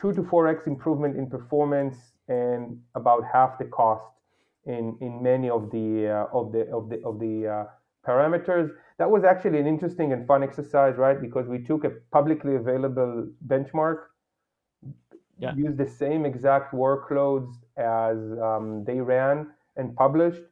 two 0.00 0.12
to 0.12 0.22
four 0.24 0.48
x 0.48 0.66
improvement 0.66 1.16
in 1.16 1.28
performance, 1.28 1.96
and 2.28 2.78
about 2.94 3.22
half 3.32 3.58
the 3.58 3.64
cost 3.66 4.04
in 4.66 4.96
in 5.00 5.22
many 5.22 5.48
of 5.50 5.70
the 5.70 6.08
uh, 6.08 6.26
of 6.38 6.52
the 6.52 6.62
of 6.72 6.88
the 6.88 7.02
of 7.04 7.18
the 7.20 7.46
uh, 7.46 7.64
parameters. 8.06 8.70
That 8.98 9.10
was 9.10 9.24
actually 9.24 9.58
an 9.60 9.66
interesting 9.66 10.12
and 10.12 10.26
fun 10.26 10.42
exercise, 10.42 10.96
right? 10.96 11.20
Because 11.20 11.46
we 11.48 11.58
took 11.62 11.84
a 11.84 11.90
publicly 12.12 12.56
available 12.56 13.28
benchmark, 13.46 13.98
Yeah. 15.38 15.54
used 15.54 15.76
the 15.78 15.86
same 15.86 16.24
exact 16.24 16.72
workloads 16.72 17.52
as 17.76 18.16
um, 18.40 18.84
they 18.84 19.00
ran 19.00 19.52
and 19.76 19.94
published, 19.96 20.42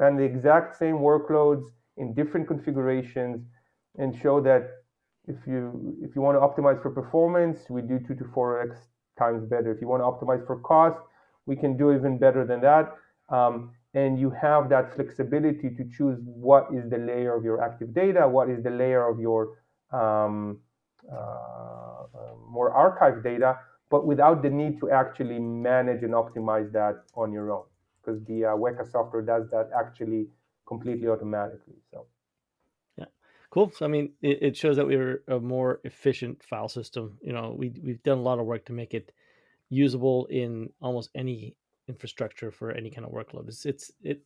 ran 0.00 0.12
the 0.16 0.26
exact 0.32 0.68
same 0.82 0.98
workloads 1.10 1.64
in 2.00 2.06
different 2.20 2.46
configurations, 2.52 3.38
and 4.00 4.08
show 4.24 4.36
that 4.48 4.62
if 5.32 5.38
you 5.50 5.60
if 6.06 6.10
you 6.14 6.20
want 6.26 6.34
to 6.38 6.42
optimize 6.48 6.80
for 6.84 6.90
performance, 7.02 7.58
we 7.76 7.80
do 7.92 7.96
two 8.06 8.16
to 8.20 8.24
four 8.34 8.48
x 8.68 8.72
times 9.22 9.42
better. 9.54 9.70
If 9.74 9.78
you 9.82 9.88
want 9.92 10.02
to 10.04 10.08
optimize 10.12 10.42
for 10.48 10.56
cost, 10.72 11.00
we 11.46 11.54
can 11.62 11.72
do 11.82 11.86
even 11.98 12.12
better 12.26 12.42
than 12.50 12.60
that. 12.68 12.84
Um, 13.38 13.54
and 14.02 14.18
you 14.22 14.30
have 14.46 14.62
that 14.74 14.94
flexibility 14.94 15.68
to 15.78 15.82
choose 15.96 16.18
what 16.24 16.64
is 16.78 16.88
the 16.94 17.00
layer 17.10 17.32
of 17.38 17.42
your 17.48 17.58
active 17.68 17.90
data, 18.02 18.22
what 18.36 18.46
is 18.54 18.62
the 18.68 18.74
layer 18.82 19.02
of 19.12 19.16
your 19.26 19.40
um, 20.00 20.60
uh, 21.12 21.16
uh, 21.16 22.34
more 22.48 22.70
archived 22.84 23.22
data, 23.24 23.58
but 23.90 24.06
without 24.06 24.42
the 24.44 24.50
need 24.60 24.78
to 24.80 24.90
actually 24.90 25.38
manage 25.38 26.02
and 26.06 26.14
optimize 26.22 26.70
that 26.72 26.94
on 27.14 27.32
your 27.32 27.50
own, 27.56 27.66
because 28.02 28.22
the 28.24 28.44
uh, 28.44 28.48
Weka 28.50 28.90
software 28.90 29.22
does 29.22 29.50
that 29.50 29.70
actually 29.78 30.28
completely 30.66 31.08
automatically. 31.08 31.76
So 31.90 32.06
yeah, 32.96 33.06
Cool. 33.50 33.72
So 33.76 33.84
I 33.84 33.88
mean, 33.88 34.12
it, 34.22 34.42
it 34.42 34.56
shows 34.56 34.76
that 34.76 34.86
we 34.86 34.96
were 34.96 35.22
a 35.28 35.38
more 35.40 35.80
efficient 35.84 36.42
file 36.42 36.68
system. 36.68 37.18
You 37.22 37.32
know, 37.32 37.54
we 37.56 37.72
we've 37.82 38.02
done 38.02 38.18
a 38.18 38.22
lot 38.22 38.38
of 38.38 38.46
work 38.46 38.64
to 38.66 38.72
make 38.72 38.94
it 38.94 39.12
usable 39.68 40.26
in 40.26 40.70
almost 40.80 41.10
any 41.14 41.56
infrastructure 41.88 42.50
for 42.50 42.70
any 42.70 42.90
kind 42.90 43.06
of 43.06 43.12
workload. 43.12 43.48
It's 43.48 43.66
it's 43.66 43.92
it, 44.02 44.22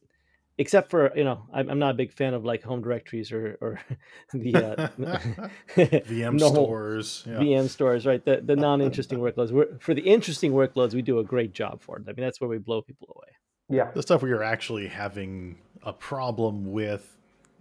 except 0.59 0.91
for 0.91 1.17
you 1.17 1.25
know, 1.25 1.47
I'm, 1.53 1.71
I'm 1.71 1.79
not 1.79 1.93
a 1.93 1.95
big 1.95 2.13
fan 2.13 2.35
of 2.35 2.45
like 2.45 2.63
home 2.63 2.83
directories 2.83 3.33
or 3.33 3.57
or 3.61 3.81
the 4.33 4.55
uh, 4.57 4.89
VM 5.77 6.35
no 6.41 6.49
stores. 6.51 7.25
Yeah. 7.27 7.39
VM 7.39 7.69
stores, 7.69 8.07
right? 8.07 8.25
The 8.25 8.43
the 8.45 8.57
non-interesting 8.57 9.19
workloads. 9.19 9.51
We're, 9.53 9.79
for 9.79 9.95
the 9.95 10.03
interesting 10.03 10.53
workloads, 10.53 10.95
we 10.95 11.03
do 11.03 11.19
a 11.19 11.25
great 11.25 11.53
job 11.53 11.83
for 11.83 11.97
it. 11.99 12.05
I 12.09 12.13
mean, 12.13 12.25
that's 12.25 12.41
where 12.41 12.51
we 12.51 12.59
blow 12.59 12.83
people 12.83 13.09
away. 13.17 13.33
Yeah, 13.69 13.91
the 13.95 14.03
stuff 14.03 14.23
where 14.23 14.29
you're 14.29 14.43
actually 14.43 14.87
having 14.89 15.59
a 15.83 15.93
problem 15.93 16.73
with 16.73 17.17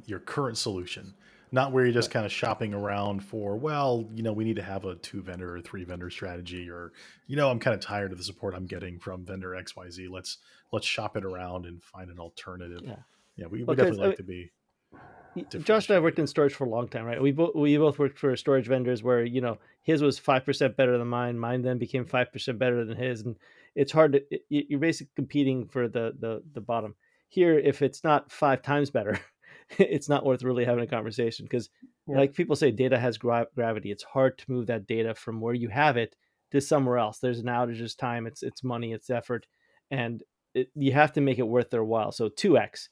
your 0.05 0.19
current 0.19 0.57
solution 0.57 1.13
not 1.53 1.71
where 1.71 1.85
you're 1.85 1.93
just 1.93 2.09
kind 2.09 2.25
of 2.25 2.31
shopping 2.31 2.73
around 2.73 3.23
for 3.23 3.55
well 3.55 4.09
you 4.13 4.23
know 4.23 4.33
we 4.33 4.43
need 4.43 4.55
to 4.55 4.63
have 4.63 4.85
a 4.85 4.95
two 4.95 5.21
vendor 5.21 5.55
or 5.55 5.61
three 5.61 5.83
vendor 5.83 6.09
strategy 6.09 6.69
or 6.69 6.91
you 7.27 7.35
know 7.35 7.49
i'm 7.49 7.59
kind 7.59 7.75
of 7.75 7.79
tired 7.79 8.11
of 8.11 8.17
the 8.17 8.23
support 8.23 8.55
i'm 8.55 8.65
getting 8.65 8.99
from 8.99 9.23
vendor 9.23 9.49
xyz 9.51 10.09
let's 10.09 10.39
let's 10.73 10.85
shop 10.85 11.15
it 11.15 11.23
around 11.23 11.65
and 11.65 11.81
find 11.83 12.09
an 12.09 12.19
alternative. 12.19 12.81
Yeah. 12.83 12.95
yeah 13.37 13.45
we, 13.45 13.59
we 13.59 13.63
Well, 13.63 13.75
'cause, 13.75 13.85
definitely 13.85 14.03
I 14.03 14.07
like 14.07 14.17
to 14.17 14.23
be 14.23 14.51
Josh 15.63 15.89
and 15.89 15.97
I 15.97 15.99
worked 15.99 16.19
in 16.19 16.27
storage 16.27 16.53
for 16.53 16.65
a 16.65 16.69
long 16.69 16.87
time, 16.87 17.05
right? 17.05 17.19
We 17.19 17.31
both 17.31 17.55
we 17.55 17.75
both 17.77 17.97
worked 17.97 18.19
for 18.19 18.35
storage 18.35 18.67
vendors 18.67 19.01
where 19.01 19.23
you 19.23 19.41
know 19.41 19.57
his 19.81 20.01
was 20.01 20.19
five 20.19 20.45
percent 20.45 20.77
better 20.77 20.97
than 20.97 21.07
mine, 21.07 21.39
mine 21.39 21.61
then 21.63 21.77
became 21.79 22.05
five 22.05 22.31
percent 22.31 22.59
better 22.59 22.85
than 22.85 22.97
his, 22.97 23.21
and 23.21 23.35
it's 23.75 23.91
hard 23.91 24.13
to 24.13 24.39
you're 24.49 24.79
basically 24.79 25.11
competing 25.15 25.67
for 25.67 25.87
the 25.87 26.13
the 26.19 26.41
the 26.53 26.61
bottom. 26.61 26.95
Here, 27.29 27.57
if 27.57 27.81
it's 27.81 28.03
not 28.03 28.31
five 28.31 28.61
times 28.61 28.91
better, 28.91 29.19
it's 29.79 30.07
not 30.09 30.25
worth 30.25 30.43
really 30.43 30.65
having 30.65 30.83
a 30.83 30.87
conversation 30.87 31.45
because, 31.45 31.69
Yeah. 32.07 32.17
like 32.17 32.33
people 32.35 32.55
say, 32.55 32.69
data 32.71 32.99
has 32.99 33.17
gra- 33.17 33.47
gravity. 33.55 33.89
It's 33.91 34.03
hard 34.03 34.37
to 34.37 34.51
move 34.51 34.67
that 34.67 34.85
data 34.85 35.15
from 35.15 35.41
where 35.41 35.55
you 35.55 35.69
have 35.69 35.97
it 35.97 36.15
to 36.51 36.61
somewhere 36.61 36.99
else. 36.99 37.17
There's 37.19 37.39
an 37.39 37.47
outage, 37.47 37.81
it's 37.81 37.95
time, 37.95 38.27
it's 38.27 38.43
it's 38.43 38.63
money, 38.63 38.93
it's 38.93 39.09
effort, 39.09 39.47
and 39.89 40.21
it, 40.53 40.69
you 40.75 40.91
have 40.91 41.13
to 41.13 41.21
make 41.21 41.39
it 41.39 41.47
worth 41.47 41.71
their 41.71 41.83
while. 41.83 42.11
So 42.11 42.29
two 42.29 42.57
x 42.57 42.89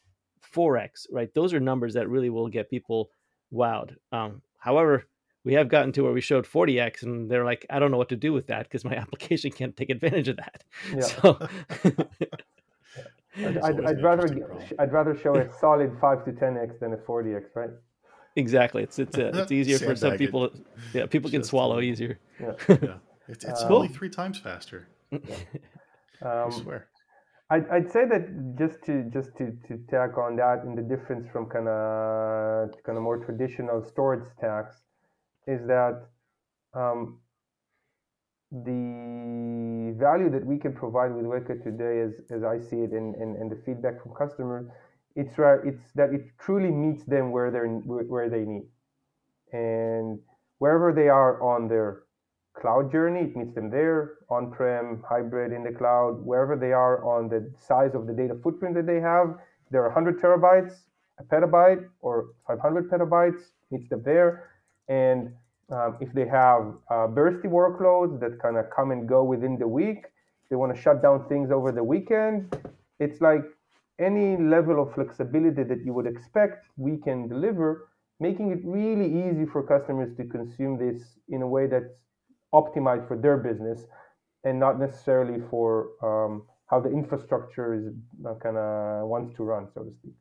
4x, 0.56 1.06
right? 1.12 1.32
Those 1.34 1.54
are 1.54 1.60
numbers 1.60 1.94
that 1.94 2.10
really 2.10 2.30
will 2.30 2.50
get 2.50 2.70
people 2.70 3.10
wowed. 3.54 3.96
Um, 4.12 4.41
however, 4.58 5.06
we 5.43 5.54
have 5.54 5.67
gotten 5.69 5.91
to 5.93 6.04
where 6.04 6.12
we 6.13 6.21
showed 6.21 6.45
40x 6.45 7.04
and 7.04 7.30
they're 7.30 7.43
like, 7.45 7.65
I 7.69 7.80
don't 7.80 7.91
know 7.91 7.97
what 7.97 8.10
to 8.10 8.15
do 8.15 8.32
with 8.34 8.47
that 8.47 8.63
because 8.63 8.86
my 8.86 8.95
application 9.04 9.51
can't 9.51 9.75
take 9.75 9.89
advantage 9.89 10.27
of 10.27 10.38
that. 10.38 10.63
Yeah. 10.93 11.01
So, 11.01 11.47
I'd, 13.38 13.58
I'd, 13.58 13.86
I'd 13.86 14.04
rather 14.04 14.27
interesting 14.27 14.38
g- 14.38 14.43
problem. 14.43 14.67
I'd 14.80 14.91
rather 14.91 15.15
show 15.15 15.36
a 15.36 15.51
solid 15.60 15.91
five 16.01 16.25
to 16.25 16.34
ten 16.34 16.58
x 16.58 16.75
than 16.80 16.93
a 16.93 16.97
forty 16.97 17.34
x, 17.34 17.45
right? 17.56 17.69
exactly. 18.36 18.84
It's 18.84 18.99
it's, 18.99 19.17
uh, 19.17 19.32
it's 19.34 19.51
easier 19.51 19.77
for 19.80 19.95
some 19.95 20.12
Sandbag 20.12 20.21
it. 20.21 20.25
people. 20.25 20.49
Yeah, 20.93 21.06
people 21.06 21.30
can 21.30 21.39
Just 21.41 21.49
a 21.49 21.51
swallow 21.51 21.75
little. 21.75 21.89
easier. 21.91 22.19
Yeah. 22.39 22.51
yeah 22.67 22.93
it's, 23.27 23.45
it's 23.45 23.63
Um, 23.63 23.71
only 23.71 23.88
three 23.88 24.10
times 24.10 24.38
faster 24.39 24.88
i 25.13 25.17
Um, 26.27 26.51
swear 26.51 26.88
I'd, 27.49 27.67
I'd 27.69 27.89
say 27.91 28.06
that 28.06 28.56
just 28.58 28.84
to 28.86 29.04
just 29.13 29.30
to, 29.38 29.51
to 29.67 29.77
tack 29.89 30.17
on 30.17 30.36
that 30.38 30.63
and 30.65 30.77
the 30.77 30.82
difference 30.82 31.27
from 31.32 31.47
kind 31.49 31.67
of 31.67 32.69
kind 32.86 32.97
of 32.97 33.04
more 33.04 33.17
traditional 33.25 33.84
storage 33.84 34.25
stacks 34.38 34.75
is 35.51 35.67
that 35.67 35.95
um, 36.73 37.19
the 38.51 39.95
value 39.97 40.29
that 40.29 40.45
we 40.45 40.57
can 40.57 40.73
provide 40.73 41.13
with 41.13 41.25
Weka 41.25 41.63
today, 41.63 42.01
as, 42.01 42.13
as 42.29 42.43
I 42.43 42.59
see 42.59 42.77
it, 42.77 42.91
and, 42.91 43.15
and, 43.15 43.37
and 43.37 43.51
the 43.51 43.59
feedback 43.65 44.01
from 44.01 44.13
customers, 44.13 44.65
it's 45.15 45.37
right. 45.37 45.59
It's 45.65 45.83
that 45.95 46.13
it 46.13 46.23
truly 46.39 46.71
meets 46.71 47.03
them 47.03 47.31
where 47.31 47.51
they're 47.51 47.67
where 47.67 48.29
they 48.29 48.45
need, 48.45 48.63
and 49.51 50.19
wherever 50.59 50.93
they 50.93 51.09
are 51.09 51.41
on 51.43 51.67
their 51.67 52.03
cloud 52.53 52.91
journey, 52.91 53.21
it 53.21 53.35
meets 53.35 53.53
them 53.53 53.69
there, 53.69 54.19
on-prem, 54.29 55.03
hybrid, 55.07 55.51
in 55.51 55.63
the 55.63 55.71
cloud, 55.71 56.25
wherever 56.25 56.55
they 56.55 56.71
are 56.71 57.03
on 57.03 57.29
the 57.29 57.51
size 57.57 57.93
of 57.93 58.07
the 58.07 58.13
data 58.13 58.35
footprint 58.43 58.75
that 58.75 58.85
they 58.85 58.99
have. 58.99 59.35
They're 59.69 59.83
100 59.83 60.19
terabytes, 60.19 60.73
a 61.19 61.23
petabyte, 61.23 61.87
or 62.01 62.27
500 62.47 62.89
petabytes, 62.89 63.41
meets 63.71 63.89
them 63.89 64.03
there. 64.03 64.49
And 64.87 65.33
um, 65.71 65.97
if 65.99 66.12
they 66.13 66.27
have 66.27 66.73
uh, 66.89 67.07
bursty 67.07 67.45
workloads 67.45 68.19
that 68.19 68.39
kind 68.41 68.57
of 68.57 68.65
come 68.75 68.91
and 68.91 69.07
go 69.07 69.23
within 69.23 69.57
the 69.57 69.67
week, 69.67 70.05
they 70.49 70.55
want 70.55 70.75
to 70.75 70.81
shut 70.81 71.01
down 71.01 71.27
things 71.29 71.49
over 71.51 71.71
the 71.71 71.84
weekend. 71.84 72.55
It's 72.99 73.21
like 73.21 73.43
any 73.99 74.38
level 74.38 74.81
of 74.81 74.93
flexibility 74.93 75.63
that 75.63 75.86
you 75.86 75.93
would 75.93 76.07
expect, 76.07 76.65
we 76.77 76.97
can 76.97 77.27
deliver, 77.27 77.89
making 78.19 78.51
it 78.51 78.60
really 78.63 79.07
easy 79.29 79.45
for 79.45 79.63
customers 79.63 80.15
to 80.17 80.25
consume 80.25 80.77
this 80.77 81.01
in 81.29 81.41
a 81.41 81.47
way 81.47 81.67
that's 81.67 81.93
optimized 82.53 83.07
for 83.07 83.17
their 83.17 83.38
business 83.38 83.86
and 84.43 84.60
not 84.60 84.79
necessarily 84.79 85.39
for 85.49 85.89
um, 86.03 86.43
how 86.65 86.79
the 86.79 86.89
infrastructure 86.89 87.73
is 87.73 87.93
kind 88.41 88.57
of 88.57 89.07
wants 89.07 89.36
to 89.36 89.43
run, 89.43 89.67
so 89.73 89.84
to 89.84 89.91
speak. 89.99 90.13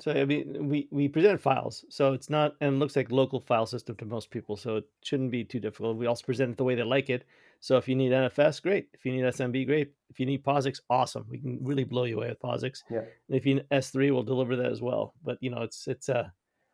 So 0.00 0.10
I 0.10 0.24
mean, 0.24 0.68
we 0.68 0.88
we 0.90 1.06
present 1.06 1.40
files, 1.40 1.84
so 1.88 2.14
it's 2.14 2.28
not 2.28 2.56
and 2.60 2.74
it 2.74 2.78
looks 2.78 2.96
like 2.96 3.12
local 3.12 3.40
file 3.40 3.66
system 3.66 3.94
to 3.96 4.04
most 4.04 4.30
people, 4.30 4.56
so 4.56 4.76
it 4.76 4.84
shouldn't 5.02 5.30
be 5.30 5.44
too 5.44 5.60
difficult. 5.60 5.96
We 5.96 6.06
also 6.06 6.24
present 6.24 6.50
it 6.50 6.56
the 6.56 6.64
way 6.64 6.74
they 6.74 6.82
like 6.82 7.10
it. 7.10 7.24
So 7.60 7.76
if 7.76 7.88
you 7.88 7.94
need 7.94 8.10
NFS, 8.10 8.60
great. 8.60 8.88
If 8.92 9.06
you 9.06 9.12
need 9.12 9.22
SMB, 9.22 9.66
great. 9.66 9.92
If 10.10 10.18
you 10.18 10.26
need 10.26 10.44
POSIX, 10.44 10.80
awesome. 10.90 11.24
We 11.30 11.38
can 11.38 11.58
really 11.62 11.84
blow 11.84 12.04
you 12.04 12.18
away 12.18 12.28
with 12.28 12.40
POSIX. 12.40 12.82
Yeah. 12.90 12.98
And 12.98 13.36
if 13.36 13.46
you 13.46 13.54
need 13.54 13.68
S3, 13.70 14.12
we'll 14.12 14.24
deliver 14.24 14.56
that 14.56 14.72
as 14.72 14.82
well. 14.82 15.14
But 15.22 15.38
you 15.40 15.50
know, 15.50 15.62
it's 15.62 15.86
it's 15.86 16.08
uh 16.08 16.28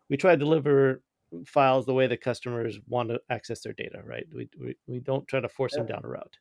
we 0.09 0.17
try 0.17 0.33
to 0.33 0.39
deliver 0.39 1.03
files 1.47 1.87
the 1.87 1.95
way 1.95 2.07
the 2.07 2.17
customers 2.17 2.79
want 2.89 3.11
to 3.11 3.21
access 3.29 3.61
their 3.61 3.75
data, 3.75 4.01
right? 4.05 4.27
We 4.35 4.49
we, 4.59 4.77
we 4.87 5.01
don't 5.01 5.29
try 5.29 5.41
to 5.41 5.49
force 5.49 5.75
them 5.75 5.87
down 5.87 6.01
a 6.05 6.09
route. 6.09 6.39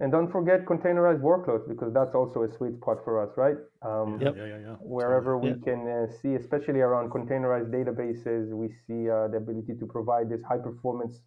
And 0.00 0.10
don't 0.10 0.30
forget 0.30 0.64
containerized 0.66 1.20
workloads 1.20 1.68
because 1.68 1.92
that's 1.92 2.14
also 2.14 2.42
a 2.42 2.50
sweet 2.56 2.74
spot 2.76 2.98
for 3.04 3.22
us, 3.22 3.30
right? 3.36 3.56
Um, 3.82 4.18
Yep. 4.20 4.36
yeah 4.36 4.46
yeah 4.46 4.58
yeah 4.58 4.76
Wherever 4.80 5.38
we 5.38 5.50
Yeah. 5.50 5.56
can 5.62 5.80
uh, 5.88 6.06
see, 6.20 6.34
especially 6.34 6.80
around 6.80 7.10
containerized 7.10 7.70
databases, 7.70 8.50
we 8.52 8.68
see 8.86 9.08
uh, 9.08 9.28
the 9.28 9.36
ability 9.36 9.74
to 9.78 9.86
provide 9.86 10.28
this 10.28 10.42
high 10.42 10.58
performance, 10.58 11.20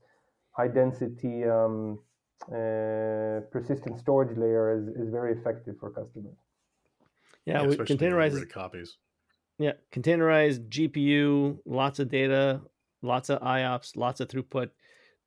high 0.52 0.68
density, 0.68 1.46
um, 1.46 2.00
uh, 2.52 3.40
persistent 3.52 3.98
storage 4.00 4.38
layer 4.38 4.72
is, 4.78 4.88
is 5.02 5.10
very 5.10 5.32
effective 5.40 5.76
for 5.80 5.90
customers. 5.92 6.36
Yeah, 7.46 7.62
we 7.64 7.70
especially 7.70 7.96
when 8.08 8.16
you 8.16 8.22
get 8.24 8.34
rid 8.34 8.44
containerized 8.44 8.50
copies 8.50 8.98
Yeah, 9.58 9.74
containerized 9.92 10.68
GPU, 10.70 11.60
lots 11.66 12.00
of 12.00 12.10
data, 12.10 12.62
lots 13.02 13.30
of 13.30 13.40
IOPS, 13.42 13.96
lots 13.96 14.20
of 14.20 14.28
throughput. 14.28 14.72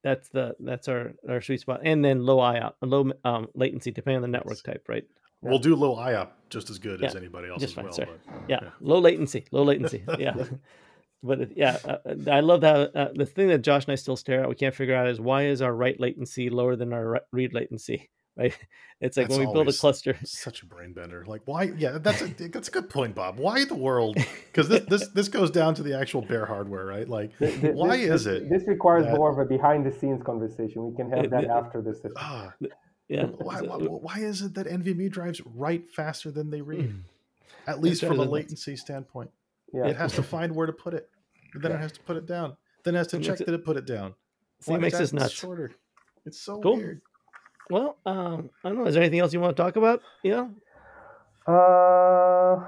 That's 0.02 0.28
the 0.28 0.54
that's 0.60 0.88
our 0.88 1.12
our 1.28 1.40
sweet 1.40 1.60
spot, 1.60 1.80
and 1.84 2.04
then 2.04 2.24
low 2.24 2.38
IOP, 2.38 2.72
low 2.82 3.10
um, 3.24 3.48
latency, 3.54 3.90
depending 3.90 4.16
on 4.16 4.22
the 4.22 4.28
network 4.28 4.62
type, 4.62 4.84
right? 4.88 5.04
We'll 5.40 5.58
do 5.58 5.76
low 5.76 5.96
IOP 5.96 6.30
just 6.50 6.68
as 6.70 6.78
good 6.78 7.00
Yeah, 7.00 7.06
as 7.08 7.16
anybody 7.16 7.48
else 7.48 7.60
just 7.60 7.72
as 7.72 7.74
fine, 7.76 7.84
well. 7.84 7.92
sir. 7.92 8.06
but- 8.06 8.50
Yeah, 8.50 8.58
Yeah. 8.62 8.70
low 8.80 8.98
latency, 8.98 9.44
low 9.52 9.62
latency. 9.62 10.02
Yeah, 10.18 10.34
but 11.22 11.56
yeah, 11.56 11.78
uh, 11.84 11.96
uh, 12.06 12.30
I 12.30 12.40
love 12.40 12.60
that. 12.62 12.94
Uh, 12.96 13.08
the 13.14 13.26
thing 13.26 13.48
that 13.48 13.58
Josh 13.58 13.84
and 13.84 13.92
I 13.92 13.96
still 13.96 14.16
stare 14.16 14.42
at, 14.42 14.48
we 14.48 14.54
can't 14.56 14.74
figure 14.74 14.94
out, 14.96 15.08
is 15.08 15.20
why 15.20 15.44
is 15.46 15.62
our 15.62 15.72
write 15.74 16.00
latency 16.00 16.50
lower 16.50 16.74
than 16.76 16.92
our 16.92 17.20
read 17.32 17.54
latency? 17.54 18.10
Right? 18.38 18.56
It's 19.00 19.16
like 19.16 19.28
when 19.28 19.38
we 19.38 19.46
build 19.46 19.68
a 19.68 19.72
cluster. 19.72 20.16
Such 20.24 20.62
a 20.62 20.66
brain 20.66 20.92
bender. 20.92 21.24
Like 21.24 21.42
why? 21.44 21.70
Yeah, 21.78 21.98
that's 21.98 22.20
a 22.20 22.26
that's 22.48 22.66
a 22.66 22.70
good 22.72 22.90
point, 22.90 23.14
Bob. 23.14 23.38
Why 23.38 23.64
the 23.64 23.76
world? 23.76 24.16
Because 24.46 24.68
this 24.68 24.84
this 24.88 25.06
this 25.10 25.28
goes 25.28 25.52
down 25.52 25.76
to 25.76 25.84
the 25.84 25.96
actual 25.96 26.20
bare 26.20 26.46
hardware, 26.46 26.84
right? 26.84 27.08
Like 27.08 27.38
Th- 27.38 27.60
th- 27.60 27.74
why 27.76 27.98
this, 27.98 28.22
is 28.22 28.26
it? 28.26 28.50
This 28.50 28.64
requires 28.66 29.04
that- 29.04 29.14
more 29.16 29.30
of 29.30 29.38
a 29.38 29.44
behind 29.48 29.86
the 29.86 29.92
scenes 29.92 30.20
conversation. 30.24 30.84
We 30.90 30.96
can 30.96 31.08
have 31.12 31.30
that 31.30 31.44
it- 31.44 31.48
after 31.50 31.80
this. 31.80 31.98
session. 32.02 32.16
Ah, 32.16 32.52
Yeah. 33.08 33.26
why, 33.26 33.60
why, 33.60 33.76
why 33.76 34.18
is 34.18 34.42
it 34.42 34.54
that 34.54 34.66
NVMe 34.66 35.08
drives 35.08 35.40
write 35.46 35.88
faster 35.88 36.32
than 36.32 36.50
they 36.50 36.60
read? 36.60 36.90
Mm. 36.90 37.02
At 37.68 37.80
least 37.80 38.00
from 38.00 38.14
a 38.14 38.16
that's- 38.16 38.32
latency 38.32 38.74
standpoint, 38.74 39.30
Yeah. 39.72 39.86
it 39.86 39.94
has 39.96 40.12
to 40.14 40.24
find 40.24 40.56
where 40.56 40.66
to 40.66 40.72
put 40.72 40.92
it. 40.94 41.08
and 41.54 41.62
Then 41.62 41.70
it 41.70 41.78
has 41.78 41.92
to 41.92 42.00
put 42.00 42.16
it 42.16 42.26
down. 42.26 42.56
Then 42.82 42.96
it 42.96 42.98
has 42.98 43.06
to 43.08 43.18
It 43.18 43.22
check 43.22 43.40
it- 43.40 43.46
that 43.46 43.54
it 43.54 43.64
put 43.64 43.76
it 43.76 43.86
down. 43.86 44.14
See, 44.58 44.74
it 44.74 44.80
makes 44.80 44.94
is 44.96 45.00
us 45.00 45.12
nuts. 45.12 45.34
shorter. 45.34 45.70
It's 46.26 46.40
so 46.40 46.60
Cool. 46.60 46.76
weird. 46.78 47.00
Well, 47.70 47.96
um, 48.06 48.50
I 48.64 48.68
don't 48.68 48.78
know. 48.78 48.86
Is 48.86 48.94
there 48.94 49.02
anything 49.02 49.20
else 49.20 49.32
you 49.32 49.40
want 49.40 49.56
to 49.56 49.62
talk 49.62 49.76
about? 49.76 50.00
Yeah. 50.22 50.48
Uh, 51.46 52.64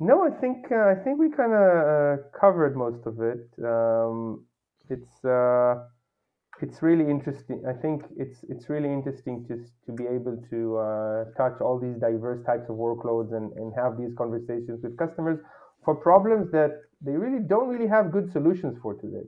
no, 0.00 0.24
I 0.24 0.30
think 0.40 0.66
uh, 0.70 0.90
I 0.90 0.94
think 1.02 1.18
we 1.18 1.30
kind 1.30 1.52
of 1.52 1.62
uh, 1.62 2.16
covered 2.38 2.76
most 2.76 3.06
of 3.06 3.20
it. 3.20 3.48
Um, 3.64 4.44
it's 4.88 5.24
uh, 5.24 5.86
it's 6.60 6.82
really 6.82 7.08
interesting. 7.08 7.62
I 7.68 7.72
think 7.72 8.02
it's 8.16 8.44
it's 8.48 8.68
really 8.68 8.92
interesting 8.92 9.44
to 9.48 9.54
to 9.86 9.92
be 9.92 10.04
able 10.04 10.38
to 10.50 10.76
uh, 10.78 11.24
touch 11.36 11.60
all 11.60 11.78
these 11.78 11.96
diverse 12.00 12.44
types 12.44 12.68
of 12.68 12.76
workloads 12.76 13.32
and, 13.36 13.52
and 13.52 13.72
have 13.76 13.96
these 13.96 14.12
conversations 14.16 14.80
with 14.82 14.96
customers 14.96 15.38
for 15.84 15.94
problems 15.94 16.50
that 16.52 16.72
they 17.00 17.12
really 17.12 17.42
don't 17.46 17.68
really 17.68 17.88
have 17.88 18.12
good 18.12 18.30
solutions 18.32 18.78
for 18.82 18.94
today. 18.94 19.26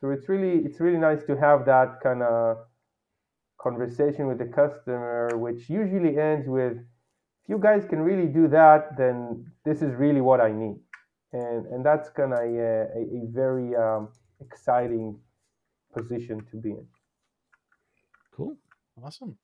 So 0.00 0.10
it's 0.10 0.28
really 0.28 0.64
it's 0.64 0.80
really 0.80 0.98
nice 0.98 1.22
to 1.26 1.36
have 1.36 1.64
that 1.66 2.00
kind 2.02 2.22
of 2.22 2.58
conversation 3.58 4.26
with 4.26 4.38
the 4.38 4.46
customer, 4.46 5.30
which 5.36 5.68
usually 5.68 6.18
ends 6.18 6.46
with 6.48 6.78
if 7.46 7.50
you 7.50 7.58
guys 7.58 7.84
can 7.88 8.00
really 8.00 8.26
do 8.26 8.48
that, 8.48 8.96
then 8.98 9.46
this 9.64 9.80
is 9.80 9.94
really 9.94 10.20
what 10.20 10.40
I 10.40 10.50
need. 10.50 10.76
And, 11.32 11.66
and 11.66 11.86
that's 11.86 12.08
kind 12.08 12.32
of 12.32 12.40
a, 12.40 12.42
a, 12.42 13.00
a 13.00 13.26
very 13.30 13.76
um, 13.76 14.08
exciting 14.40 15.16
position 15.96 16.44
to 16.50 16.56
be 16.56 16.70
in. 16.70 16.86
Cool. 18.36 18.56
Awesome. 19.02 19.38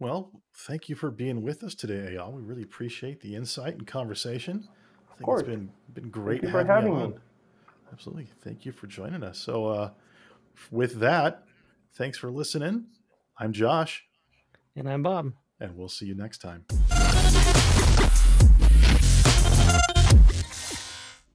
Well, 0.00 0.32
thank 0.52 0.88
you 0.88 0.96
for 0.96 1.12
being 1.12 1.42
with 1.42 1.62
us 1.62 1.76
today, 1.76 2.16
Eyal. 2.16 2.32
We 2.32 2.42
really 2.42 2.62
appreciate 2.62 3.20
the 3.20 3.36
insight 3.36 3.74
and 3.74 3.86
conversation. 3.86 4.68
I 5.08 5.14
think 5.14 5.24
course. 5.26 5.42
it's 5.42 5.48
been 5.48 5.70
been 5.94 6.10
great 6.10 6.42
you 6.42 6.48
to 6.48 6.52
for 6.52 6.64
having 6.64 6.92
you 6.92 6.98
me. 6.98 7.04
on. 7.04 7.20
Absolutely. 7.92 8.28
Thank 8.42 8.64
you 8.64 8.72
for 8.72 8.88
joining 8.88 9.22
us. 9.22 9.38
So, 9.38 9.66
uh, 9.66 9.90
with 10.72 10.98
that, 10.98 11.44
thanks 11.94 12.18
for 12.18 12.32
listening. 12.32 12.86
I'm 13.42 13.52
Josh, 13.52 14.04
And 14.76 14.88
I'm 14.88 15.02
Bob. 15.02 15.32
and 15.58 15.76
we'll 15.76 15.88
see 15.88 16.06
you 16.06 16.14
next 16.14 16.38
time. 16.38 16.64